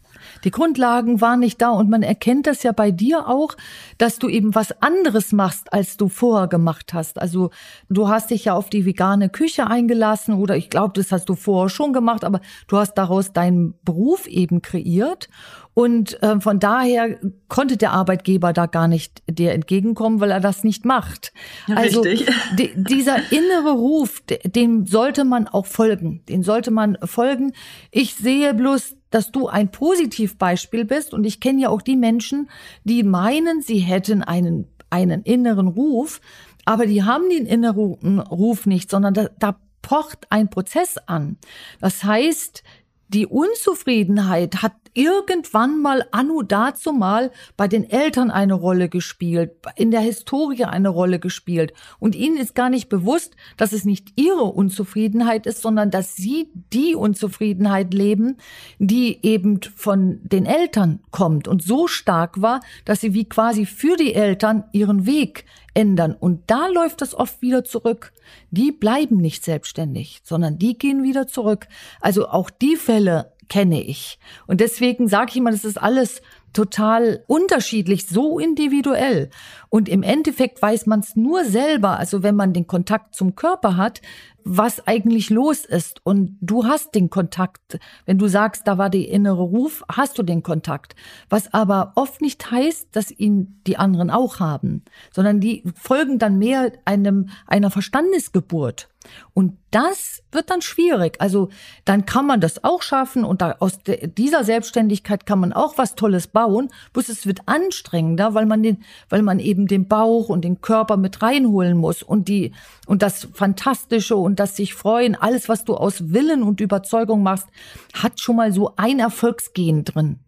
[0.45, 3.57] Die Grundlagen waren nicht da und man erkennt das ja bei dir auch,
[3.99, 7.21] dass du eben was anderes machst, als du vorher gemacht hast.
[7.21, 7.51] Also
[7.89, 11.35] du hast dich ja auf die vegane Küche eingelassen oder ich glaube, das hast du
[11.35, 15.29] vorher schon gemacht, aber du hast daraus deinen Beruf eben kreiert
[15.75, 20.65] und äh, von daher konnte der Arbeitgeber da gar nicht dir entgegenkommen, weil er das
[20.65, 21.33] nicht macht.
[21.75, 22.03] Also
[22.59, 26.23] die, dieser innere Ruf, dem sollte man auch folgen.
[26.29, 27.53] Den sollte man folgen.
[27.91, 32.51] Ich sehe bloß, dass du ein Positivbeispiel bist und ich kenne ja auch die Menschen,
[32.85, 36.21] die meinen, sie hätten einen einen inneren Ruf,
[36.65, 41.39] aber die haben den inneren Ruf nicht, sondern da, da pocht ein Prozess an.
[41.81, 42.63] Das heißt,
[43.09, 49.91] die Unzufriedenheit hat irgendwann mal anno dazu mal bei den Eltern eine Rolle gespielt, in
[49.91, 51.73] der Historie eine Rolle gespielt.
[51.99, 56.51] Und ihnen ist gar nicht bewusst, dass es nicht ihre Unzufriedenheit ist, sondern dass sie
[56.73, 58.37] die Unzufriedenheit leben,
[58.79, 63.97] die eben von den Eltern kommt und so stark war, dass sie wie quasi für
[63.97, 66.15] die Eltern ihren Weg ändern.
[66.19, 68.13] Und da läuft das oft wieder zurück.
[68.51, 71.67] Die bleiben nicht selbstständig, sondern die gehen wieder zurück.
[72.01, 74.19] Also auch die Fälle kenne ich.
[74.47, 76.23] Und deswegen sage ich immer, das ist alles
[76.55, 79.29] total unterschiedlich, so individuell.
[79.69, 83.77] Und im Endeffekt weiß man es nur selber, also wenn man den Kontakt zum Körper
[83.77, 84.01] hat,
[84.43, 86.01] was eigentlich los ist.
[86.03, 87.79] Und du hast den Kontakt.
[88.07, 90.97] Wenn du sagst, da war der innere Ruf, hast du den Kontakt.
[91.29, 96.39] Was aber oft nicht heißt, dass ihn die anderen auch haben, sondern die folgen dann
[96.39, 98.89] mehr einem, einer Verstandesgeburt.
[99.35, 101.21] Und das wird dann schwierig.
[101.21, 101.49] Also
[101.85, 105.95] dann kann man das auch schaffen und da, aus dieser Selbstständigkeit kann man auch was
[105.95, 106.71] Tolles bauen.
[106.93, 110.97] Bloß es wird anstrengender, weil man den, weil man eben den Bauch und den Körper
[110.97, 112.53] mit reinholen muss und die
[112.87, 117.49] und das Fantastische und das sich freuen, alles, was du aus Willen und Überzeugung machst,
[117.95, 120.19] hat schon mal so ein Erfolgsgehen drin.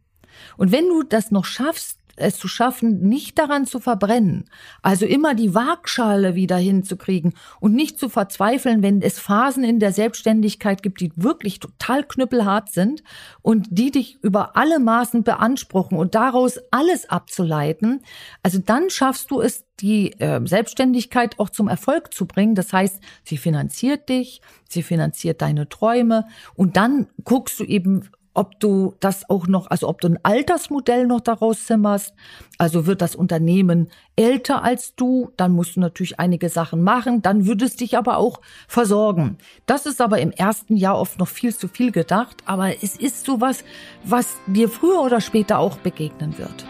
[0.57, 4.45] Und wenn du das noch schaffst, es zu schaffen, nicht daran zu verbrennen.
[4.83, 9.93] Also immer die Waagschale wieder hinzukriegen und nicht zu verzweifeln, wenn es Phasen in der
[9.93, 13.03] Selbstständigkeit gibt, die wirklich total knüppelhart sind
[13.43, 18.03] und die dich über alle Maßen beanspruchen und daraus alles abzuleiten.
[18.43, 22.55] Also dann schaffst du es, die äh, Selbstständigkeit auch zum Erfolg zu bringen.
[22.55, 28.61] Das heißt, sie finanziert dich, sie finanziert deine Träume und dann guckst du eben ob
[28.61, 32.13] du das auch noch, also ob du ein Altersmodell noch daraus zimmerst.
[32.59, 37.47] Also wird das Unternehmen älter als du, dann musst du natürlich einige Sachen machen, dann
[37.47, 39.39] würdest dich aber auch versorgen.
[39.67, 43.25] Das ist aber im ersten Jahr oft noch viel zu viel gedacht, aber es ist
[43.25, 43.65] sowas,
[44.05, 46.67] was dir früher oder später auch begegnen wird.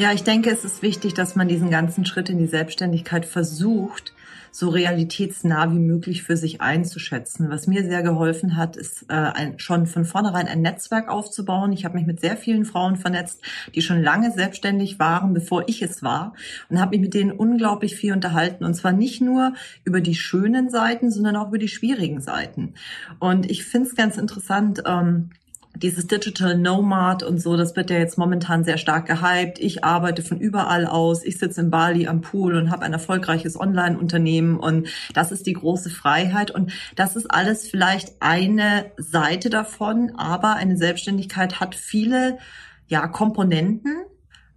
[0.00, 4.14] Ja, ich denke, es ist wichtig, dass man diesen ganzen Schritt in die Selbstständigkeit versucht,
[4.50, 7.50] so realitätsnah wie möglich für sich einzuschätzen.
[7.50, 11.72] Was mir sehr geholfen hat, ist äh, ein, schon von vornherein ein Netzwerk aufzubauen.
[11.72, 13.42] Ich habe mich mit sehr vielen Frauen vernetzt,
[13.74, 16.32] die schon lange selbstständig waren, bevor ich es war,
[16.70, 18.64] und habe mich mit denen unglaublich viel unterhalten.
[18.64, 19.52] Und zwar nicht nur
[19.84, 22.72] über die schönen Seiten, sondern auch über die schwierigen Seiten.
[23.18, 24.82] Und ich finde es ganz interessant.
[24.86, 25.28] Ähm,
[25.76, 29.58] dieses Digital Nomad und so, das wird ja jetzt momentan sehr stark gehypt.
[29.58, 31.24] Ich arbeite von überall aus.
[31.24, 35.52] Ich sitze in Bali am Pool und habe ein erfolgreiches Online-Unternehmen und das ist die
[35.52, 42.38] große Freiheit und das ist alles vielleicht eine Seite davon, aber eine Selbstständigkeit hat viele
[42.88, 43.96] ja Komponenten,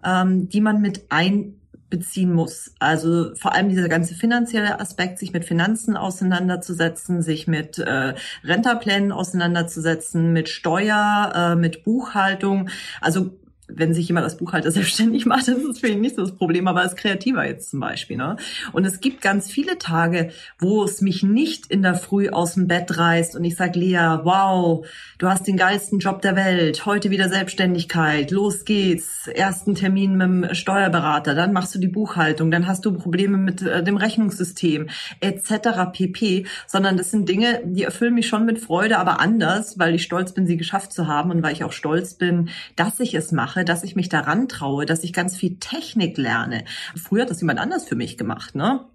[0.04, 1.60] ähm, die man mit ein
[1.93, 2.73] beziehen muss.
[2.79, 9.12] Also vor allem dieser ganze finanzielle Aspekt, sich mit Finanzen auseinanderzusetzen, sich mit äh, Rentaplänen
[9.12, 12.69] auseinanderzusetzen, mit Steuer, äh, mit Buchhaltung.
[12.99, 16.21] Also wenn sich jemand als Buchhalter selbstständig macht, dann ist es für ihn nicht so
[16.21, 18.17] das Problem, aber als Kreativer jetzt zum Beispiel.
[18.17, 18.38] Ne?
[18.71, 22.67] Und es gibt ganz viele Tage, wo es mich nicht in der Früh aus dem
[22.67, 24.86] Bett reißt und ich sage, Lea, wow,
[25.17, 30.28] du hast den geilsten Job der Welt, heute wieder Selbstständigkeit, los geht's, ersten Termin mit
[30.28, 34.89] dem Steuerberater, dann machst du die Buchhaltung, dann hast du Probleme mit äh, dem Rechnungssystem
[35.19, 35.91] etc.
[35.91, 36.45] pp.
[36.67, 40.34] Sondern das sind Dinge, die erfüllen mich schon mit Freude, aber anders, weil ich stolz
[40.34, 43.62] bin, sie geschafft zu haben und weil ich auch stolz bin, dass ich es mache
[43.65, 46.65] dass ich mich daran traue, dass ich ganz viel Technik lerne.
[46.95, 48.86] Früher hat das jemand anders für mich gemacht, ne?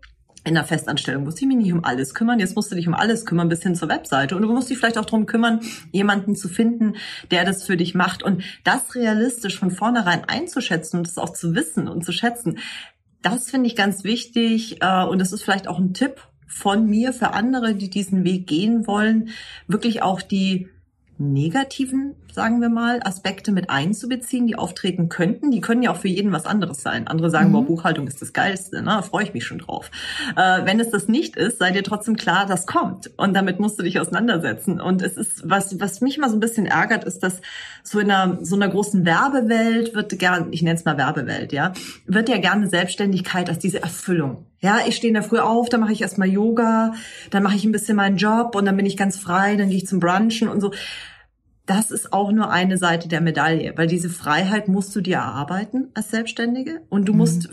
[0.44, 2.38] in der Festanstellung musste ich mich nicht um alles kümmern.
[2.38, 4.35] Jetzt musst du dich um alles kümmern bis hin zur Webseite.
[4.35, 5.61] Und du musst dich vielleicht auch darum kümmern,
[5.92, 6.94] jemanden zu finden,
[7.31, 8.22] der das für dich macht.
[8.22, 12.59] Und das realistisch von vornherein einzuschätzen und das auch zu wissen und zu schätzen,
[13.20, 14.81] das finde ich ganz wichtig.
[14.81, 18.46] Äh, und das ist vielleicht auch ein Tipp von mir für andere, die diesen Weg
[18.46, 19.31] gehen wollen,
[19.66, 20.68] wirklich auch die
[21.18, 25.51] negativen, sagen wir mal, Aspekte mit einzubeziehen, die auftreten könnten.
[25.51, 27.09] Die können ja auch für jeden was anderes sein.
[27.09, 27.53] Andere sagen, mhm.
[27.53, 28.85] boah, Buchhaltung ist das Geilste, ne?
[28.85, 29.90] da freue ich mich schon drauf.
[30.37, 33.11] Äh, wenn es das nicht ist, sei dir trotzdem klar, das kommt.
[33.16, 34.81] Und damit musst du dich auseinandersetzen.
[34.81, 37.40] Und es ist, was, was mich mal so ein bisschen ärgert, ist, dass
[37.83, 41.72] so in einer, so einer großen Werbewelt wird gern, ich nenne es mal Werbewelt, ja,
[42.07, 44.46] wird ja gerne Selbstständigkeit als diese Erfüllung.
[44.61, 46.94] Ja, ich stehe da früh auf, dann mache ich erstmal Yoga,
[47.31, 49.79] dann mache ich ein bisschen meinen Job und dann bin ich ganz frei, dann gehe
[49.79, 50.72] ich zum Brunchen und so
[51.68, 55.88] das ist auch nur eine Seite der Medaille, weil diese Freiheit musst du dir erarbeiten
[55.94, 57.18] als Selbstständige und du mhm.
[57.18, 57.48] musst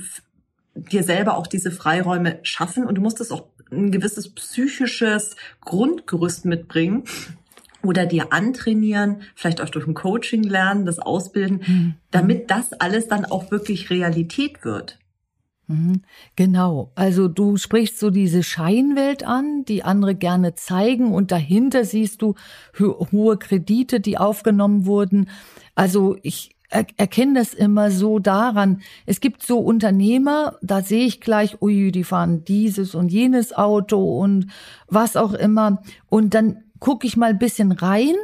[0.73, 6.45] dir selber auch diese Freiräume schaffen und du musst es auch ein gewisses psychisches Grundgerüst
[6.45, 7.03] mitbringen,
[7.85, 11.93] oder dir antrainieren, vielleicht auch durch ein Coaching lernen, das Ausbilden, mhm.
[12.11, 14.97] damit das alles dann auch wirklich Realität wird.
[15.67, 16.03] Mhm.
[16.35, 22.21] Genau, also du sprichst so diese Scheinwelt an, die andere gerne zeigen und dahinter siehst
[22.21, 22.35] du
[22.79, 25.29] hohe Kredite, die aufgenommen wurden.
[25.73, 28.81] Also ich erkenne das immer so daran.
[29.05, 34.19] Es gibt so Unternehmer, da sehe ich gleich, ui, die fahren dieses und jenes Auto
[34.19, 34.47] und
[34.87, 35.81] was auch immer.
[36.09, 38.15] Und dann gucke ich mal ein bisschen rein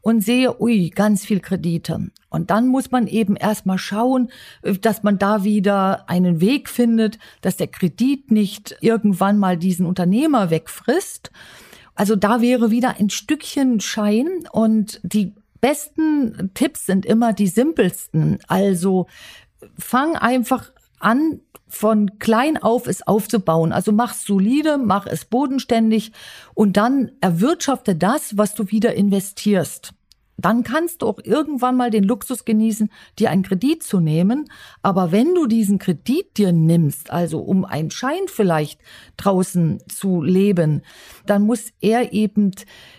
[0.00, 2.10] und sehe, ui, ganz viel Kredite.
[2.28, 4.30] Und dann muss man eben erstmal schauen,
[4.80, 10.50] dass man da wieder einen Weg findet, dass der Kredit nicht irgendwann mal diesen Unternehmer
[10.50, 11.30] wegfrisst.
[11.94, 18.38] Also da wäre wieder ein Stückchen Schein und die besten Tipps sind immer die simpelsten.
[18.48, 19.06] Also
[19.78, 20.72] fang einfach
[21.04, 23.72] an, von klein auf es aufzubauen.
[23.72, 26.12] Also mach es solide, mach es bodenständig
[26.54, 29.92] und dann erwirtschafte das, was du wieder investierst.
[30.36, 34.46] Dann kannst du auch irgendwann mal den Luxus genießen, dir einen Kredit zu nehmen.
[34.82, 38.80] Aber wenn du diesen Kredit dir nimmst, also um einen Schein vielleicht
[39.16, 40.82] draußen zu leben,
[41.26, 42.50] dann muss er eben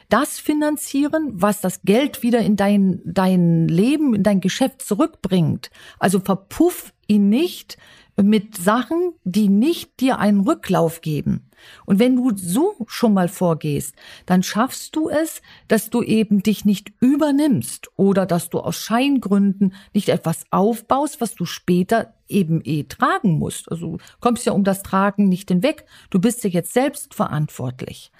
[0.09, 5.71] das finanzieren, was das Geld wieder in dein, dein Leben, in dein Geschäft zurückbringt.
[5.99, 7.77] Also verpuff ihn nicht
[8.21, 11.49] mit Sachen, die nicht dir einen Rücklauf geben.
[11.85, 16.63] Und wenn du so schon mal vorgehst, dann schaffst du es, dass du eben dich
[16.63, 22.83] nicht übernimmst oder dass du aus Scheingründen nicht etwas aufbaust, was du später eben eh
[22.83, 23.71] tragen musst.
[23.71, 25.85] Also kommst ja um das Tragen nicht hinweg.
[26.09, 28.11] Du bist ja jetzt selbst verantwortlich.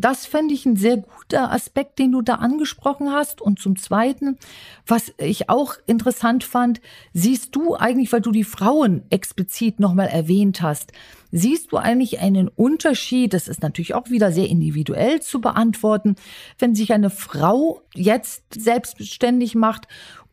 [0.00, 3.40] Das fände ich ein sehr guter Aspekt, den du da angesprochen hast.
[3.42, 4.38] Und zum Zweiten,
[4.86, 6.80] was ich auch interessant fand,
[7.12, 10.92] siehst du eigentlich, weil du die Frauen explizit nochmal erwähnt hast,
[11.32, 16.14] siehst du eigentlich einen Unterschied, das ist natürlich auch wieder sehr individuell zu beantworten,
[16.60, 19.88] wenn sich eine Frau jetzt selbstständig macht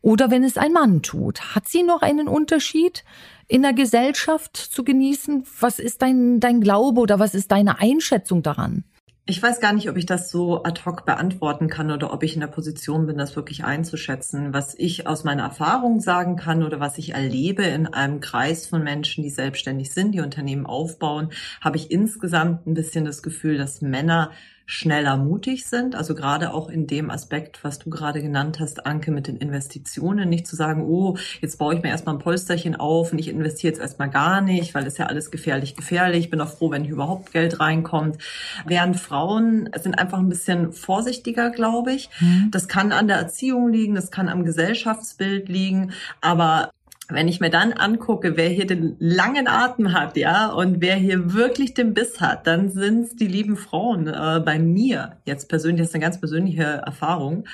[0.06, 1.56] oder wenn es ein Mann tut.
[1.56, 3.02] Hat sie noch einen Unterschied?
[3.48, 5.44] in der Gesellschaft zu genießen?
[5.60, 8.84] Was ist dein, dein Glaube oder was ist deine Einschätzung daran?
[9.28, 12.34] Ich weiß gar nicht, ob ich das so ad hoc beantworten kann oder ob ich
[12.34, 14.54] in der Position bin, das wirklich einzuschätzen.
[14.54, 18.84] Was ich aus meiner Erfahrung sagen kann oder was ich erlebe in einem Kreis von
[18.84, 23.80] Menschen, die selbstständig sind, die Unternehmen aufbauen, habe ich insgesamt ein bisschen das Gefühl, dass
[23.80, 24.30] Männer
[24.66, 25.94] schneller mutig sind.
[25.94, 30.28] Also gerade auch in dem Aspekt, was du gerade genannt hast, Anke, mit den Investitionen,
[30.28, 33.72] nicht zu sagen, oh, jetzt baue ich mir erstmal ein Polsterchen auf und ich investiere
[33.72, 36.24] jetzt erstmal gar nicht, weil es ja alles gefährlich, gefährlich.
[36.24, 38.18] Ich bin auch froh, wenn hier überhaupt Geld reinkommt.
[38.66, 42.10] Während Frauen sind einfach ein bisschen vorsichtiger, glaube ich.
[42.18, 42.48] Mhm.
[42.50, 46.70] Das kann an der Erziehung liegen, das kann am Gesellschaftsbild liegen, aber
[47.08, 51.32] wenn ich mir dann angucke, wer hier den langen Atem hat, ja, und wer hier
[51.34, 55.16] wirklich den Biss hat, dann sind's die lieben Frauen äh, bei mir.
[55.24, 57.44] Jetzt persönlich, das ist eine ganz persönliche Erfahrung,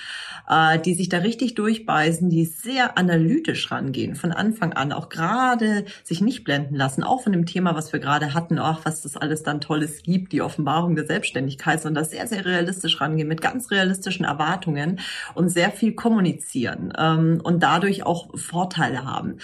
[0.48, 5.84] äh, die sich da richtig durchbeißen, die sehr analytisch rangehen, von Anfang an, auch gerade
[6.02, 9.18] sich nicht blenden lassen, auch von dem Thema, was wir gerade hatten, ach, was das
[9.18, 13.70] alles dann Tolles gibt, die Offenbarung der Selbstständigkeit, sondern sehr, sehr realistisch rangehen, mit ganz
[13.70, 15.00] realistischen Erwartungen
[15.34, 19.36] und sehr viel kommunizieren ähm, und dadurch auch Vorteile haben.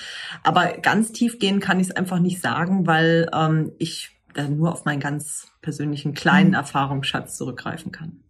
[0.42, 4.72] Aber ganz tief gehen kann ich es einfach nicht sagen, weil ähm, ich da nur
[4.72, 6.54] auf meinen ganz persönlichen kleinen mhm.
[6.54, 8.20] Erfahrungsschatz zurückgreifen kann.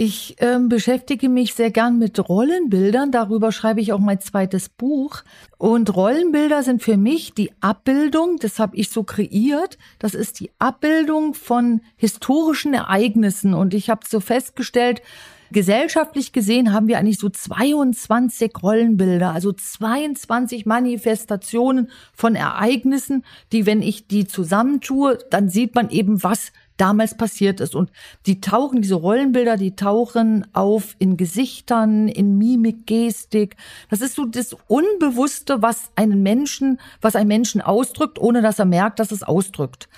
[0.00, 3.10] Ich ähm, beschäftige mich sehr gern mit Rollenbildern.
[3.10, 5.24] Darüber schreibe ich auch mein zweites Buch.
[5.56, 10.52] Und Rollenbilder sind für mich die Abbildung, das habe ich so kreiert, das ist die
[10.60, 13.54] Abbildung von historischen Ereignissen.
[13.54, 15.02] Und ich habe so festgestellt,
[15.50, 23.82] Gesellschaftlich gesehen haben wir eigentlich so 22 Rollenbilder, also 22 Manifestationen von Ereignissen, die, wenn
[23.82, 27.74] ich die zusammentue, dann sieht man eben, was damals passiert ist.
[27.74, 27.90] Und
[28.26, 33.56] die tauchen, diese Rollenbilder, die tauchen auf in Gesichtern, in Mimik, Gestik.
[33.90, 38.64] Das ist so das Unbewusste, was einen Menschen, was ein Menschen ausdrückt, ohne dass er
[38.64, 39.88] merkt, dass es ausdrückt.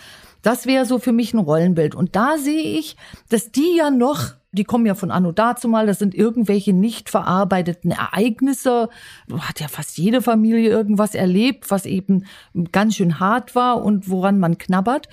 [0.43, 1.95] Das wäre so für mich ein Rollenbild.
[1.95, 2.97] Und da sehe ich,
[3.29, 7.09] dass die ja noch die kommen ja von anno dazu mal, das sind irgendwelche nicht
[7.09, 8.89] verarbeiteten Ereignisse.
[9.33, 12.25] Hat ja fast jede Familie irgendwas erlebt, was eben
[12.73, 15.09] ganz schön hart war und woran man knabbert.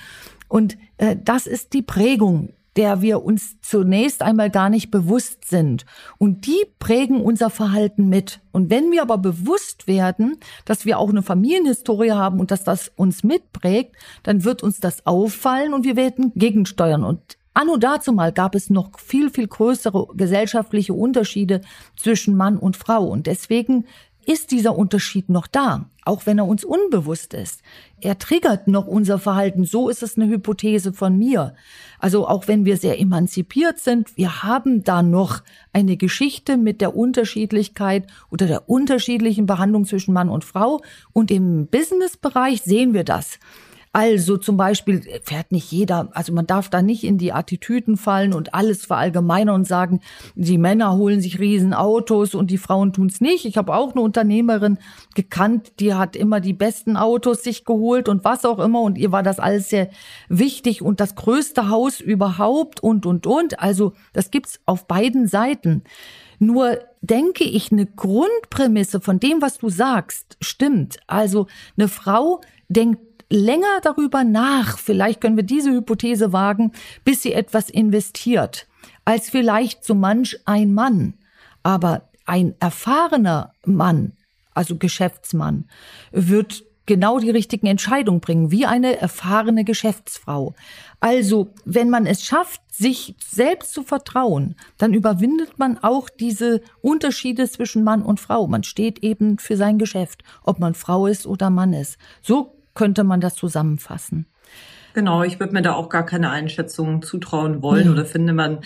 [0.48, 5.86] Und äh, das ist die Prägung, der wir uns zunächst einmal gar nicht bewusst sind.
[6.20, 8.40] Und die prägen unser Verhalten mit.
[8.52, 12.92] Und wenn wir aber bewusst werden, dass wir auch eine Familienhistorie haben und dass das
[12.96, 17.04] uns mitprägt, dann wird uns das auffallen und wir werden gegensteuern.
[17.04, 21.62] Und Anno dazu mal gab es noch viel, viel größere gesellschaftliche Unterschiede
[21.96, 23.06] zwischen Mann und Frau.
[23.08, 23.86] Und deswegen
[24.28, 27.64] ist dieser Unterschied noch da, auch wenn er uns unbewusst ist.
[28.00, 29.66] Er triggert noch unser Verhalten.
[29.66, 31.56] So ist es eine Hypothese von mir.
[31.98, 35.42] Also auch wenn wir sehr emanzipiert sind, wir haben da noch
[35.74, 40.84] eine Geschichte mit der Unterschiedlichkeit oder der unterschiedlichen Behandlung zwischen Mann und Frau.
[41.12, 43.40] Und im Businessbereich sehen wir das.
[43.98, 48.32] Also zum Beispiel fährt nicht jeder, also man darf da nicht in die Attitüden fallen
[48.32, 50.02] und alles verallgemeinern und sagen,
[50.36, 53.46] die Männer holen sich Riesenautos und die Frauen tun's nicht.
[53.46, 54.78] Ich habe auch eine Unternehmerin
[55.16, 59.12] gekannt, die hat immer die besten Autos sich geholt und was auch immer und ihr
[59.12, 59.90] war das alles sehr
[60.30, 63.60] wichtig und das größte Haus überhaupt und und und.
[63.60, 65.82] Also das gibt's auf beiden Seiten.
[66.38, 70.98] Nur denke ich, eine Grundprämisse von dem, was du sagst, stimmt.
[71.08, 76.72] Also eine Frau denkt länger darüber nach, vielleicht können wir diese Hypothese wagen,
[77.04, 78.68] bis sie etwas investiert,
[79.06, 81.16] als vielleicht so manch ein Mann.
[81.64, 84.14] Aber ein erfahrener Mann,
[84.54, 85.66] also Geschäftsmann,
[86.12, 90.56] wird genau die richtigen Entscheidungen bringen, wie eine erfahrene Geschäftsfrau.
[91.00, 97.50] Also, wenn man es schafft, sich selbst zu vertrauen, dann überwindet man auch diese Unterschiede
[97.50, 98.48] zwischen Mann und Frau.
[98.48, 101.98] Man steht eben für sein Geschäft, ob man Frau ist oder Mann ist.
[102.22, 104.28] So könnte man das zusammenfassen.
[104.94, 107.92] Genau, ich würde mir da auch gar keine Einschätzung zutrauen wollen ja.
[107.92, 108.60] oder finde, man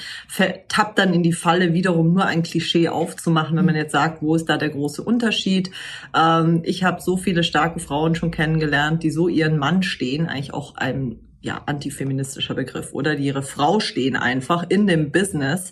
[0.68, 4.36] tappt dann in die Falle, wiederum nur ein Klischee aufzumachen, wenn man jetzt sagt, wo
[4.36, 5.72] ist da der große Unterschied.
[6.16, 10.54] Ähm, ich habe so viele starke Frauen schon kennengelernt, die so ihren Mann stehen, eigentlich
[10.54, 15.72] auch einem ja, antifeministischer Begriff oder die ihre Frau stehen einfach in dem Business,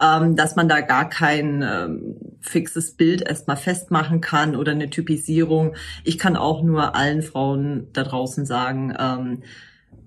[0.00, 5.74] ähm, dass man da gar kein ähm, fixes Bild erstmal festmachen kann oder eine Typisierung.
[6.04, 9.42] Ich kann auch nur allen Frauen da draußen sagen, ähm,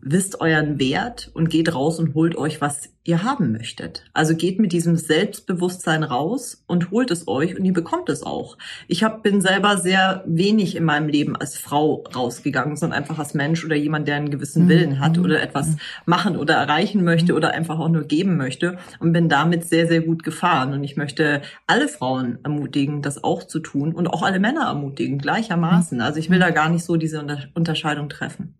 [0.05, 4.03] wisst euren Wert und geht raus und holt euch, was ihr haben möchtet.
[4.13, 8.57] Also geht mit diesem Selbstbewusstsein raus und holt es euch und ihr bekommt es auch.
[8.87, 13.33] Ich hab, bin selber sehr wenig in meinem Leben als Frau rausgegangen, sondern einfach als
[13.33, 14.69] Mensch oder jemand, der einen gewissen mhm.
[14.69, 15.77] Willen hat oder etwas mhm.
[16.05, 20.01] machen oder erreichen möchte oder einfach auch nur geben möchte und bin damit sehr, sehr
[20.01, 20.73] gut gefahren.
[20.73, 25.17] Und ich möchte alle Frauen ermutigen, das auch zu tun und auch alle Männer ermutigen,
[25.17, 25.99] gleichermaßen.
[26.01, 28.55] Also ich will da gar nicht so diese Unterscheidung treffen.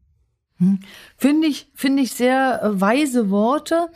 [0.60, 0.80] Hm.
[1.18, 3.89] Finde ich, finde ich sehr äh, weise Worte.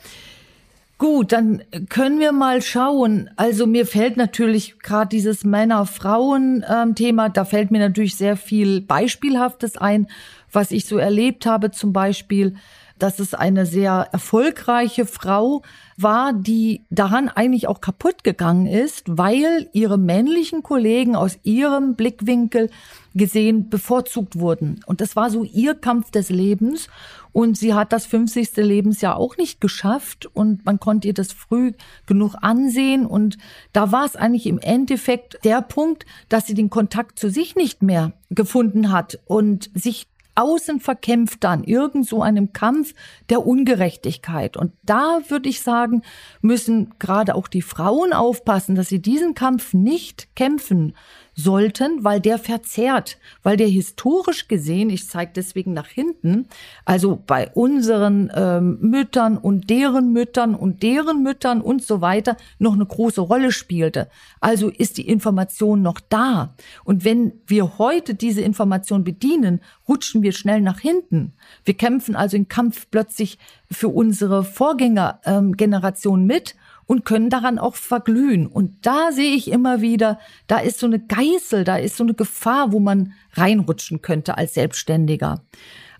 [0.98, 3.30] Gut, dann können wir mal schauen.
[3.36, 9.76] Also mir fällt natürlich gerade dieses Männer-Frauen-Thema, ähm, da fällt mir natürlich sehr viel Beispielhaftes
[9.76, 10.08] ein,
[10.50, 12.56] was ich so erlebt habe, zum Beispiel,
[12.98, 15.62] dass es eine sehr erfolgreiche Frau
[15.96, 22.70] war, die daran eigentlich auch kaputt gegangen ist, weil ihre männlichen Kollegen aus ihrem Blickwinkel
[23.14, 24.80] gesehen bevorzugt wurden.
[24.86, 26.88] Und das war so ihr Kampf des Lebens.
[27.32, 28.56] Und sie hat das 50.
[28.56, 31.72] Lebensjahr auch nicht geschafft und man konnte ihr das früh
[32.06, 33.04] genug ansehen.
[33.06, 33.38] Und
[33.72, 37.82] da war es eigentlich im Endeffekt der Punkt, dass sie den Kontakt zu sich nicht
[37.82, 40.06] mehr gefunden hat und sich
[40.38, 42.94] außen verkämpft dann irgend so einem Kampf
[43.28, 44.56] der Ungerechtigkeit.
[44.56, 46.02] Und da würde ich sagen,
[46.40, 50.94] müssen gerade auch die Frauen aufpassen, dass sie diesen Kampf nicht kämpfen,
[51.38, 56.48] sollten, weil der verzerrt, weil der historisch gesehen, ich zeige deswegen nach hinten,
[56.84, 62.74] also bei unseren ähm, Müttern und deren Müttern und deren Müttern und so weiter noch
[62.74, 64.08] eine große Rolle spielte.
[64.40, 66.54] Also ist die Information noch da.
[66.82, 71.34] Und wenn wir heute diese Information bedienen, rutschen wir schnell nach hinten.
[71.64, 73.38] Wir kämpfen also im Kampf plötzlich
[73.70, 76.56] für unsere Vorgängergeneration ähm, mit
[76.88, 78.46] und können daran auch verglühen.
[78.46, 82.14] Und da sehe ich immer wieder, da ist so eine Geißel, da ist so eine
[82.14, 85.44] Gefahr, wo man reinrutschen könnte als Selbstständiger.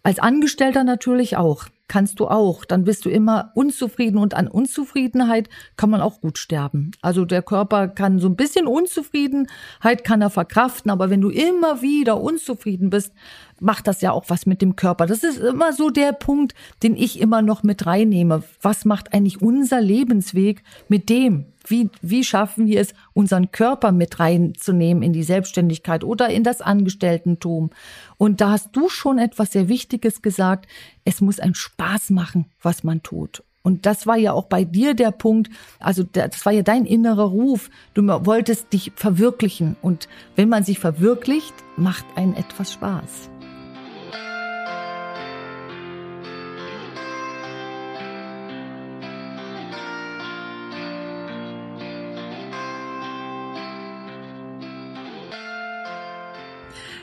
[0.03, 2.65] Als Angestellter natürlich auch kannst du auch.
[2.65, 6.93] Dann bist du immer unzufrieden und an Unzufriedenheit kann man auch gut sterben.
[7.03, 11.83] Also der Körper kann so ein bisschen Unzufriedenheit kann er verkraften, aber wenn du immer
[11.83, 13.13] wieder unzufrieden bist,
[13.61, 15.07] macht das ja auch was mit dem Körper.
[15.07, 18.43] Das ist immer so der Punkt, den ich immer noch mit reinnehme.
[18.63, 21.47] Was macht eigentlich unser Lebensweg mit dem?
[21.67, 26.63] Wie, wie schaffen wir es, unseren Körper mit reinzunehmen in die Selbstständigkeit oder in das
[26.63, 27.71] Angestelltentum?
[28.17, 30.67] Und da hast du schon etwas sehr Wichtiges gesagt.
[31.05, 33.45] Es muss ein Spaß machen, was man tut.
[33.63, 37.25] Und das war ja auch bei dir der Punkt, also das war ja dein innerer
[37.25, 37.71] Ruf.
[37.95, 39.77] Du wolltest dich verwirklichen.
[39.81, 43.31] Und wenn man sich verwirklicht, macht einen etwas Spaß.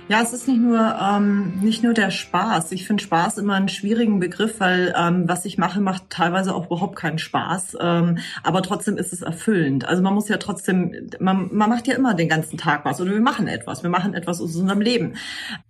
[0.08, 2.72] Ja, es ist nicht nur ähm, nicht nur der Spaß.
[2.74, 6.68] Ich finde Spaß immer einen schwierigen Begriff, weil ähm, was ich mache, macht teilweise auch
[6.68, 7.76] überhaupt keinen Spaß.
[7.82, 9.88] Ähm, aber trotzdem ist es erfüllend.
[9.88, 13.14] Also man muss ja trotzdem, man, man macht ja immer den ganzen Tag was oder
[13.14, 13.82] wir machen etwas.
[13.82, 15.16] Wir machen etwas aus unserem Leben.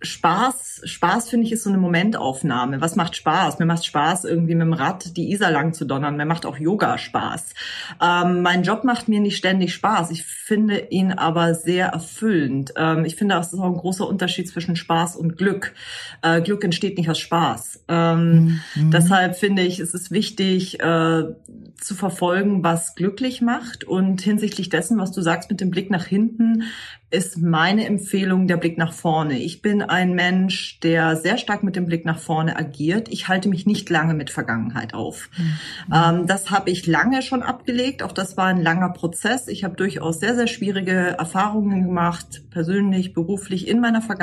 [0.02, 2.82] Spaß, Spaß finde ich ist so eine Momentaufnahme.
[2.82, 3.58] Was macht Spaß?
[3.58, 6.18] Mir macht Spaß, irgendwie mit dem Rad die Isar lang zu donnern.
[6.18, 7.54] Mir macht auch Yoga Spaß.
[8.02, 10.10] Ähm, mein Job macht mir nicht ständig Spaß.
[10.10, 12.74] Ich finde ihn aber sehr erfüllend.
[12.76, 15.72] Ähm, ich finde, das ist auch ein großer Unterschied Unterschied zwischen Spaß und Glück.
[16.20, 17.84] Äh, Glück entsteht nicht aus Spaß.
[17.86, 18.90] Ähm, mhm.
[18.90, 21.22] Deshalb finde ich, es ist wichtig äh,
[21.80, 23.84] zu verfolgen, was glücklich macht.
[23.84, 26.64] Und hinsichtlich dessen, was du sagst mit dem Blick nach hinten,
[27.10, 29.38] ist meine Empfehlung der Blick nach vorne.
[29.38, 33.08] Ich bin ein Mensch, der sehr stark mit dem Blick nach vorne agiert.
[33.10, 35.30] Ich halte mich nicht lange mit Vergangenheit auf.
[35.38, 35.94] Mhm.
[35.94, 38.02] Ähm, das habe ich lange schon abgelegt.
[38.02, 39.46] Auch das war ein langer Prozess.
[39.46, 44.15] Ich habe durchaus sehr, sehr schwierige Erfahrungen gemacht, persönlich, beruflich in meiner Vergangenheit.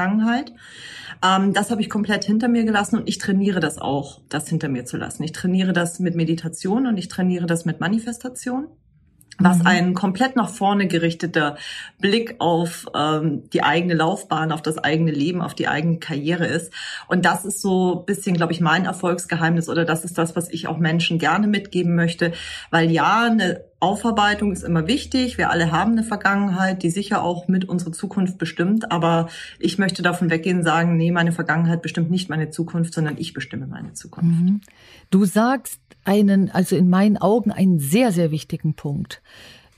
[1.24, 4.70] Ähm, das habe ich komplett hinter mir gelassen und ich trainiere das auch, das hinter
[4.70, 5.24] mir zu lassen.
[5.24, 8.68] Ich trainiere das mit Meditation und ich trainiere das mit Manifestation
[9.40, 9.68] was mhm.
[9.68, 11.58] ein komplett nach vorne gerichteter
[12.00, 16.72] Blick auf ähm, die eigene Laufbahn, auf das eigene Leben, auf die eigene Karriere ist.
[17.08, 20.68] Und das ist so bisschen, glaube ich, mein Erfolgsgeheimnis oder das ist das, was ich
[20.68, 22.34] auch Menschen gerne mitgeben möchte,
[22.70, 25.38] weil ja, eine Aufarbeitung ist immer wichtig.
[25.38, 28.92] Wir alle haben eine Vergangenheit, die sicher auch mit unserer Zukunft bestimmt.
[28.92, 29.30] Aber
[29.60, 33.34] ich möchte davon weggehen und sagen, nee, meine Vergangenheit bestimmt nicht meine Zukunft, sondern ich
[33.34, 34.42] bestimme meine Zukunft.
[34.42, 34.62] Mhm.
[35.12, 39.22] Du sagst einen, also in meinen Augen einen sehr, sehr wichtigen Punkt.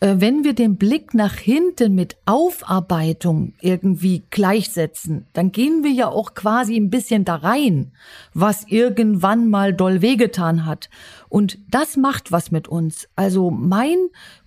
[0.05, 6.09] Äh, wenn wir den Blick nach hinten mit Aufarbeitung irgendwie gleichsetzen, dann gehen wir ja
[6.09, 7.91] auch quasi ein bisschen da rein,
[8.35, 10.91] was irgendwann mal doll wehgetan hat.
[11.27, 13.07] Und das macht was mit uns.
[13.15, 13.97] Also mein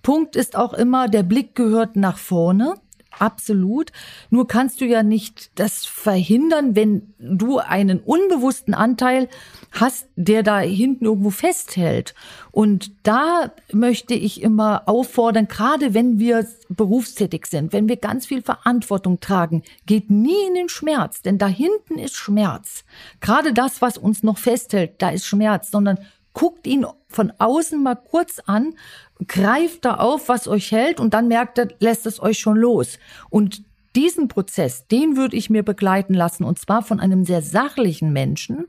[0.01, 2.75] Punkt ist auch immer, der Blick gehört nach vorne.
[3.19, 3.91] Absolut.
[4.29, 9.27] Nur kannst du ja nicht das verhindern, wenn du einen unbewussten Anteil
[9.71, 12.15] hast, der da hinten irgendwo festhält.
[12.51, 18.41] Und da möchte ich immer auffordern, gerade wenn wir berufstätig sind, wenn wir ganz viel
[18.41, 22.85] Verantwortung tragen, geht nie in den Schmerz, denn da hinten ist Schmerz.
[23.19, 25.99] Gerade das, was uns noch festhält, da ist Schmerz, sondern
[26.33, 28.75] guckt ihn von außen mal kurz an,
[29.27, 32.99] greift da auf, was euch hält und dann merkt er, lässt es euch schon los.
[33.29, 33.63] Und
[33.95, 38.67] diesen Prozess, den würde ich mir begleiten lassen und zwar von einem sehr sachlichen Menschen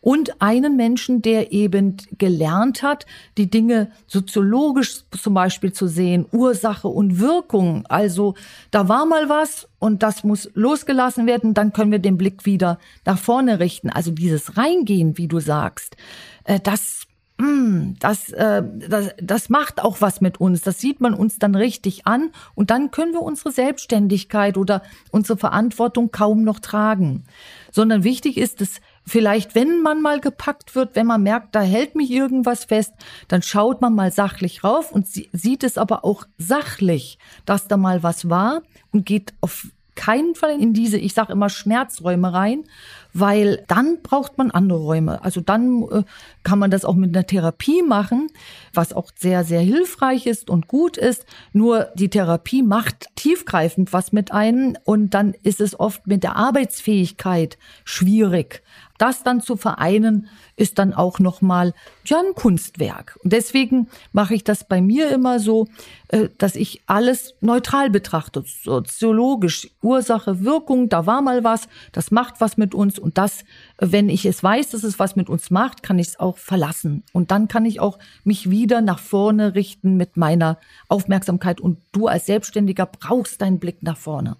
[0.00, 6.88] und einen Menschen, der eben gelernt hat, die Dinge soziologisch zum Beispiel zu sehen, Ursache
[6.88, 7.84] und Wirkung.
[7.86, 8.34] Also
[8.70, 12.78] da war mal was und das muss losgelassen werden, dann können wir den Blick wieder
[13.04, 13.90] nach vorne richten.
[13.90, 15.96] Also dieses Reingehen, wie du sagst,
[16.44, 17.06] äh, das
[17.42, 20.60] hm, das, äh, das, das macht auch was mit uns.
[20.60, 25.36] Das sieht man uns dann richtig an und dann können wir unsere Selbstständigkeit oder unsere
[25.36, 27.24] Verantwortung kaum noch tragen.
[27.72, 31.96] Sondern wichtig ist es, vielleicht, wenn man mal gepackt wird, wenn man merkt, da hält
[31.96, 32.92] mich irgendwas fest,
[33.26, 38.04] dann schaut man mal sachlich rauf und sieht es aber auch sachlich, dass da mal
[38.04, 38.62] was war
[38.92, 42.64] und geht auf keinen Fall in diese, ich sage immer, Schmerzräume rein,
[43.12, 45.22] weil dann braucht man andere Räume.
[45.24, 46.02] Also dann äh,
[46.42, 48.28] kann man das auch mit einer Therapie machen,
[48.72, 51.26] was auch sehr, sehr hilfreich ist und gut ist.
[51.52, 56.36] Nur die Therapie macht tiefgreifend was mit einem und dann ist es oft mit der
[56.36, 58.62] Arbeitsfähigkeit schwierig.
[59.02, 61.74] Das dann zu vereinen, ist dann auch nochmal
[62.04, 63.18] ja, ein Kunstwerk.
[63.24, 65.66] Und deswegen mache ich das bei mir immer so,
[66.06, 72.40] äh, dass ich alles neutral betrachte, soziologisch, Ursache, Wirkung, da war mal was, das macht
[72.40, 73.44] was mit uns und das,
[73.78, 77.02] wenn ich es weiß, dass es was mit uns macht, kann ich es auch verlassen.
[77.12, 81.60] Und dann kann ich auch mich wieder nach vorne richten mit meiner Aufmerksamkeit.
[81.60, 84.36] Und du als Selbstständiger brauchst deinen Blick nach vorne.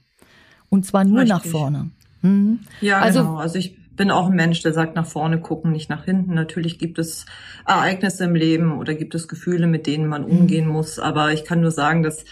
[0.68, 1.36] Und zwar nur Richtig.
[1.36, 1.90] nach vorne.
[2.20, 2.60] Mhm.
[2.80, 3.38] Ja, also, genau.
[3.38, 6.34] Also ich bin auch ein Mensch, der sagt nach vorne gucken, nicht nach hinten.
[6.34, 7.26] Natürlich gibt es
[7.66, 10.98] Ereignisse im Leben oder gibt es Gefühle, mit denen man umgehen muss.
[10.98, 12.24] Aber ich kann nur sagen, dass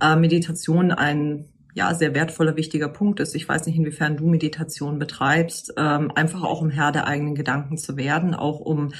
[0.00, 1.46] äh, Meditation ein
[1.76, 3.34] ja, sehr wertvoller, wichtiger Punkt ist.
[3.34, 7.76] Ich weiß nicht, inwiefern du Meditation betreibst, ähm, einfach auch um Herr der eigenen Gedanken
[7.76, 8.94] zu werden, auch um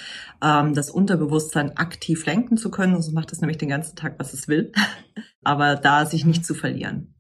[0.45, 2.93] ähm, das Unterbewusstsein aktiv lenken zu können.
[2.93, 4.73] Sonst macht es nämlich den ganzen Tag, was es will.
[5.43, 7.15] Aber da sich nicht zu verlieren.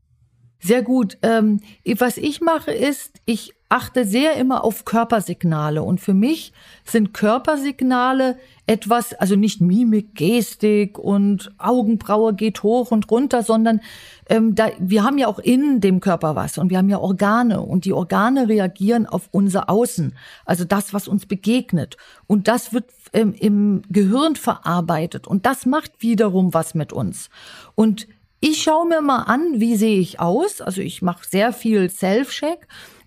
[0.58, 1.16] Sehr gut.
[1.22, 1.60] Ähm,
[1.98, 5.82] was ich mache ist, ich achte sehr immer auf Körpersignale.
[5.82, 6.52] Und für mich
[6.84, 8.36] sind Körpersignale
[8.66, 13.80] etwas, also nicht Mimik, Gestik und Augenbraue geht hoch und runter, sondern
[14.28, 17.60] ähm, da, wir haben ja auch in dem Körper was und wir haben ja Organe
[17.60, 20.14] und die Organe reagieren auf unser Außen,
[20.44, 21.96] also das, was uns begegnet.
[22.26, 27.30] Und das wird ähm, im Gehirn verarbeitet und das macht wiederum was mit uns.
[27.74, 28.08] Und
[28.40, 30.60] ich schaue mir mal an, wie sehe ich aus.
[30.60, 32.66] Also ich mache sehr viel Self-Check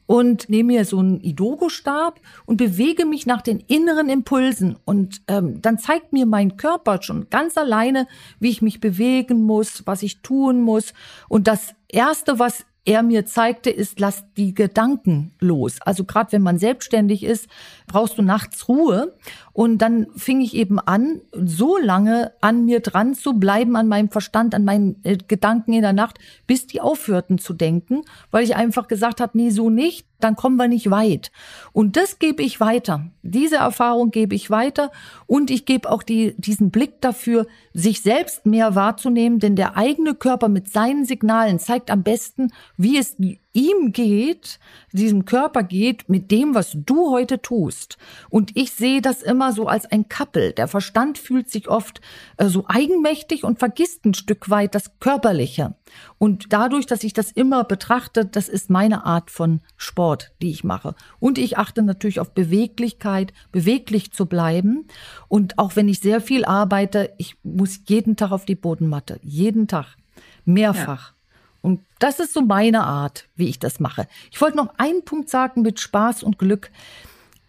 [0.10, 4.76] und nehme mir so einen Idogo-Stab und bewege mich nach den inneren Impulsen.
[4.84, 8.08] Und ähm, dann zeigt mir mein Körper schon ganz alleine,
[8.40, 10.96] wie ich mich bewegen muss, was ich tun muss.
[11.28, 15.78] Und das Erste, was er mir zeigte, ist, lass die Gedanken los.
[15.82, 17.48] Also gerade wenn man selbstständig ist,
[17.86, 19.16] brauchst du nachts Ruhe.
[19.54, 24.10] Und dann fing ich eben an, so lange an mir dran zu bleiben, an meinem
[24.10, 26.18] Verstand, an meinen äh, Gedanken in der Nacht,
[26.48, 30.58] bis die aufhörten zu denken, weil ich einfach gesagt habe, nee, so nicht, dann kommen
[30.58, 31.32] wir nicht weit.
[31.72, 33.08] Und das gebe ich weiter.
[33.22, 34.92] Diese Erfahrung gebe ich weiter
[35.28, 40.16] und ich gebe auch die, diesen Blick dafür, sich selbst mehr wahrzunehmen, denn der eigene
[40.16, 44.58] Körper mit seinen Signalen zeigt am besten, wie es ihm geht,
[44.94, 47.98] diesem Körper geht, mit dem, was du heute tust.
[48.30, 50.54] Und ich sehe das immer so als ein Kappel.
[50.54, 52.00] Der Verstand fühlt sich oft
[52.38, 55.76] äh, so eigenmächtig und vergisst ein Stück weit das Körperliche.
[56.20, 60.64] Und dadurch, dass ich das immer betrachte, das ist meine Art von Sport, die ich
[60.64, 60.96] mache.
[61.20, 64.88] Und ich achte natürlich auf Beweglichkeit, beweglich zu bleiben.
[65.28, 69.20] Und auch wenn ich sehr viel arbeite, ich muss jeden Tag auf die Bodenmatte.
[69.22, 69.98] Jeden Tag.
[70.46, 71.10] Mehrfach.
[71.10, 71.19] Ja.
[71.62, 74.08] Und das ist so meine Art, wie ich das mache.
[74.32, 76.72] Ich wollte noch einen Punkt sagen mit Spaß und Glück.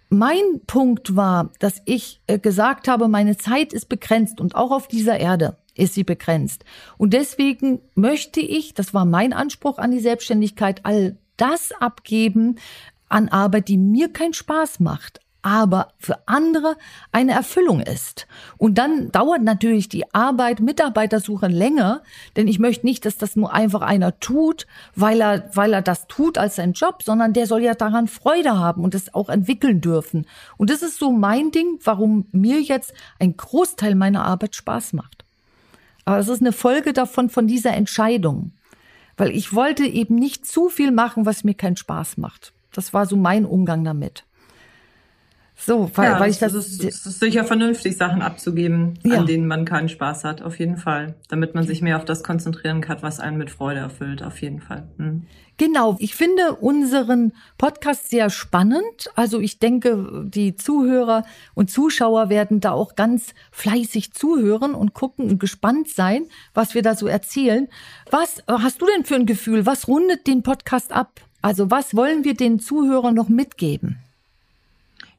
[0.08, 4.88] Mein Punkt war, dass ich äh, gesagt habe, meine Zeit ist begrenzt und auch auf
[4.88, 6.64] dieser Erde ist sie begrenzt.
[6.98, 12.56] Und deswegen möchte ich, das war mein Anspruch an die Selbstständigkeit, all das abgeben
[13.08, 16.76] an Arbeit, die mir keinen Spaß macht, aber für andere
[17.12, 18.26] eine Erfüllung ist.
[18.58, 22.02] Und dann dauert natürlich die Arbeit, Mitarbeitersuche länger,
[22.36, 26.06] denn ich möchte nicht, dass das nur einfach einer tut, weil er, weil er das
[26.06, 29.80] tut als sein Job, sondern der soll ja daran Freude haben und es auch entwickeln
[29.80, 30.26] dürfen.
[30.56, 35.24] Und das ist so mein Ding, warum mir jetzt ein Großteil meiner Arbeit Spaß macht.
[36.04, 38.52] Aber es ist eine Folge davon, von dieser Entscheidung.
[39.16, 42.52] Weil ich wollte eben nicht zu viel machen, was mir keinen Spaß macht.
[42.72, 44.24] Das war so mein Umgang damit.
[45.64, 46.54] So, weil, ja, weil ich das.
[46.54, 49.18] Es ist, es ist sicher vernünftig, Sachen abzugeben, ja.
[49.18, 51.14] an denen man keinen Spaß hat, auf jeden Fall.
[51.28, 54.60] Damit man sich mehr auf das konzentrieren kann, was einen mit Freude erfüllt, auf jeden
[54.60, 54.88] Fall.
[54.96, 55.26] Hm.
[55.58, 59.10] Genau, ich finde unseren Podcast sehr spannend.
[59.14, 65.28] Also ich denke, die Zuhörer und Zuschauer werden da auch ganz fleißig zuhören und gucken
[65.28, 66.22] und gespannt sein,
[66.54, 67.68] was wir da so erzählen.
[68.10, 69.66] Was hast du denn für ein Gefühl?
[69.66, 71.20] Was rundet den Podcast ab?
[71.42, 73.98] Also was wollen wir den Zuhörern noch mitgeben?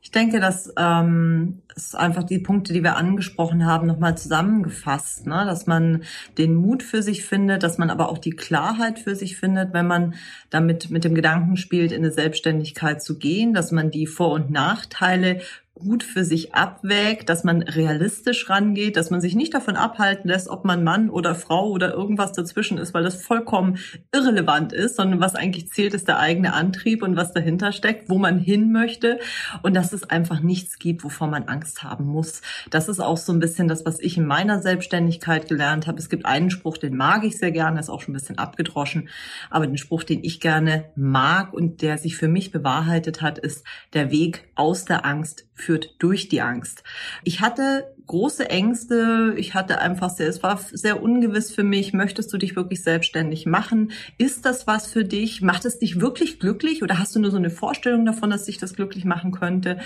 [0.03, 5.45] Ich denke, dass ähm, ist einfach die Punkte, die wir angesprochen haben, nochmal zusammengefasst, ne?
[5.45, 6.03] dass man
[6.37, 9.87] den Mut für sich findet, dass man aber auch die Klarheit für sich findet, wenn
[9.87, 10.15] man
[10.49, 14.49] damit mit dem Gedanken spielt, in eine Selbstständigkeit zu gehen, dass man die Vor- und
[14.49, 15.41] Nachteile
[15.73, 20.49] gut für sich abwägt, dass man realistisch rangeht, dass man sich nicht davon abhalten lässt,
[20.49, 23.77] ob man Mann oder Frau oder irgendwas dazwischen ist, weil das vollkommen
[24.13, 28.17] irrelevant ist, sondern was eigentlich zählt, ist der eigene Antrieb und was dahinter steckt, wo
[28.17, 29.19] man hin möchte
[29.63, 32.41] und dass es einfach nichts gibt, wovor man Angst haben muss.
[32.69, 35.99] Das ist auch so ein bisschen das, was ich in meiner Selbstständigkeit gelernt habe.
[35.99, 39.09] Es gibt einen Spruch, den mag ich sehr gerne, ist auch schon ein bisschen abgedroschen,
[39.49, 43.65] aber den Spruch, den ich gerne mag und der sich für mich bewahrheitet hat, ist
[43.93, 46.83] der Weg aus der Angst führt durch die Angst.
[47.23, 49.33] Ich hatte große Ängste.
[49.37, 51.93] Ich hatte einfach sehr, es war sehr ungewiss für mich.
[51.93, 53.91] Möchtest du dich wirklich selbstständig machen?
[54.17, 55.41] Ist das was für dich?
[55.41, 58.57] Macht es dich wirklich glücklich oder hast du nur so eine Vorstellung davon, dass dich
[58.57, 59.79] das glücklich machen könnte?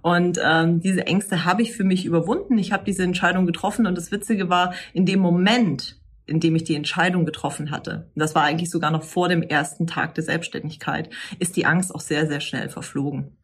[0.00, 2.56] Und ähm, diese Ängste habe ich für mich überwunden.
[2.56, 6.64] Ich habe diese Entscheidung getroffen und das Witzige war, in dem Moment, in dem ich
[6.64, 11.10] die Entscheidung getroffen hatte, das war eigentlich sogar noch vor dem ersten Tag der Selbstständigkeit,
[11.38, 13.36] ist die Angst auch sehr, sehr schnell verflogen.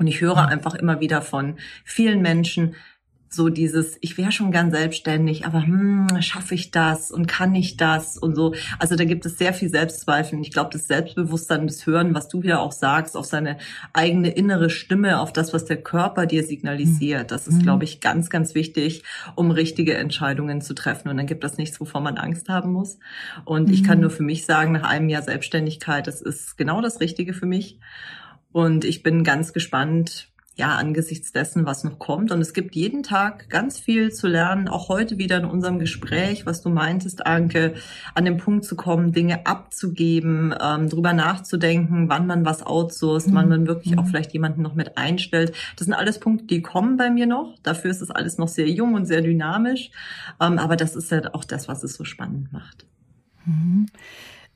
[0.00, 2.74] Und ich höre einfach immer wieder von vielen Menschen,
[3.32, 7.76] so dieses, ich wäre schon gern selbstständig, aber hm, schaffe ich das und kann ich
[7.76, 8.54] das und so.
[8.80, 10.36] Also da gibt es sehr viel Selbstzweifel.
[10.36, 13.58] Und ich glaube, das Selbstbewusstsein, das Hören, was du wieder auch sagst, auf seine
[13.92, 17.62] eigene innere Stimme, auf das, was der Körper dir signalisiert, das ist, mhm.
[17.62, 19.04] glaube ich, ganz, ganz wichtig,
[19.36, 21.08] um richtige Entscheidungen zu treffen.
[21.08, 22.98] Und dann gibt es nichts, wovor man Angst haben muss.
[23.44, 23.74] Und mhm.
[23.74, 24.02] ich kann mhm.
[24.02, 27.78] nur für mich sagen, nach einem Jahr Selbstständigkeit, das ist genau das Richtige für mich.
[28.52, 30.30] Und ich bin ganz gespannt,
[30.60, 32.30] ja, angesichts dessen, was noch kommt.
[32.30, 36.44] Und es gibt jeden Tag ganz viel zu lernen, auch heute wieder in unserem Gespräch,
[36.44, 37.74] was du meintest, Anke,
[38.14, 43.34] an den Punkt zu kommen, Dinge abzugeben, ähm, drüber nachzudenken, wann man was outsourced, mhm.
[43.34, 44.08] wann man wirklich auch mhm.
[44.08, 45.54] vielleicht jemanden noch mit einstellt.
[45.76, 47.54] Das sind alles Punkte, die kommen bei mir noch.
[47.62, 49.90] Dafür ist es alles noch sehr jung und sehr dynamisch.
[50.40, 52.86] Ähm, aber das ist halt auch das, was es so spannend macht.
[53.46, 53.86] Mhm.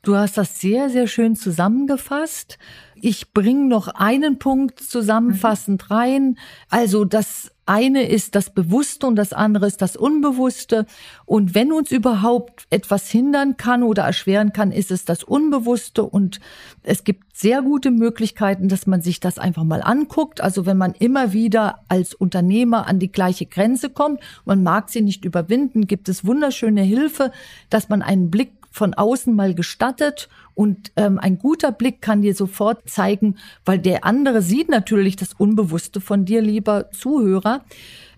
[0.03, 2.59] Du hast das sehr, sehr schön zusammengefasst.
[2.95, 5.95] Ich bringe noch einen Punkt zusammenfassend mhm.
[5.95, 6.37] rein.
[6.69, 10.85] Also das eine ist das Bewusste und das andere ist das Unbewusste.
[11.25, 16.03] Und wenn uns überhaupt etwas hindern kann oder erschweren kann, ist es das Unbewusste.
[16.03, 16.39] Und
[16.83, 20.41] es gibt sehr gute Möglichkeiten, dass man sich das einfach mal anguckt.
[20.41, 25.01] Also wenn man immer wieder als Unternehmer an die gleiche Grenze kommt, man mag sie
[25.01, 27.31] nicht überwinden, gibt es wunderschöne Hilfe,
[27.69, 32.33] dass man einen Blick von außen mal gestattet und ähm, ein guter Blick kann dir
[32.33, 33.35] sofort zeigen,
[33.65, 37.63] weil der andere sieht natürlich das Unbewusste von dir, lieber Zuhörer.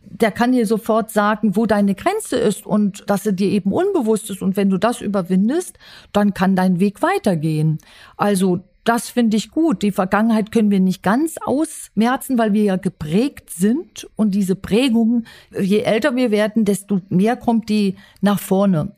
[0.03, 4.29] Der kann dir sofort sagen, wo deine Grenze ist und dass sie dir eben unbewusst
[4.29, 4.41] ist.
[4.41, 5.77] Und wenn du das überwindest,
[6.13, 7.79] dann kann dein Weg weitergehen.
[8.15, 9.81] Also das finde ich gut.
[9.81, 14.07] Die Vergangenheit können wir nicht ganz ausmerzen, weil wir ja geprägt sind.
[14.15, 15.25] Und diese Prägung,
[15.59, 18.93] je älter wir werden, desto mehr kommt die nach vorne.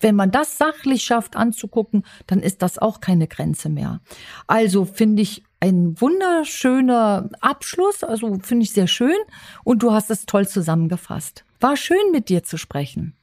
[0.00, 4.00] Wenn man das sachlich schafft anzugucken, dann ist das auch keine Grenze mehr.
[4.46, 9.16] Also finde ich ein wunderschöner Abschluss, also finde ich sehr schön
[9.64, 11.44] und du hast es toll zusammengefasst.
[11.60, 13.14] War schön mit dir zu sprechen.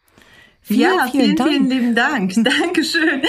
[0.62, 1.50] Vielen, ja, vielen, vielen, Dank.
[1.50, 2.34] vielen lieben Dank.
[2.62, 3.22] Dankeschön.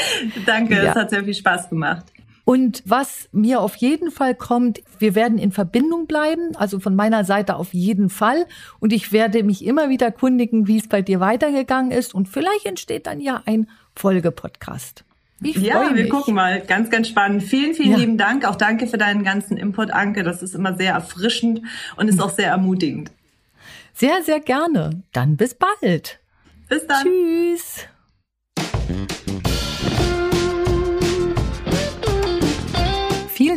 [0.46, 0.90] Danke, ja.
[0.90, 2.06] es hat sehr viel Spaß gemacht.
[2.46, 7.24] Und was mir auf jeden Fall kommt, wir werden in Verbindung bleiben, also von meiner
[7.24, 8.46] Seite auf jeden Fall.
[8.78, 12.14] Und ich werde mich immer wieder kundigen, wie es bei dir weitergegangen ist.
[12.14, 15.04] Und vielleicht entsteht dann ja ein Folgepodcast.
[15.42, 16.08] Ich ja, wir mich.
[16.08, 16.60] gucken mal.
[16.60, 17.42] Ganz, ganz spannend.
[17.42, 17.96] Vielen, vielen ja.
[17.96, 18.46] lieben Dank.
[18.46, 20.22] Auch danke für deinen ganzen Input, Anke.
[20.22, 21.62] Das ist immer sehr erfrischend
[21.96, 23.10] und ist auch sehr ermutigend.
[23.92, 25.02] Sehr, sehr gerne.
[25.12, 26.20] Dann bis bald.
[26.68, 27.02] Bis dann.
[27.02, 27.88] Tschüss.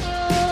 [0.00, 0.47] Oh.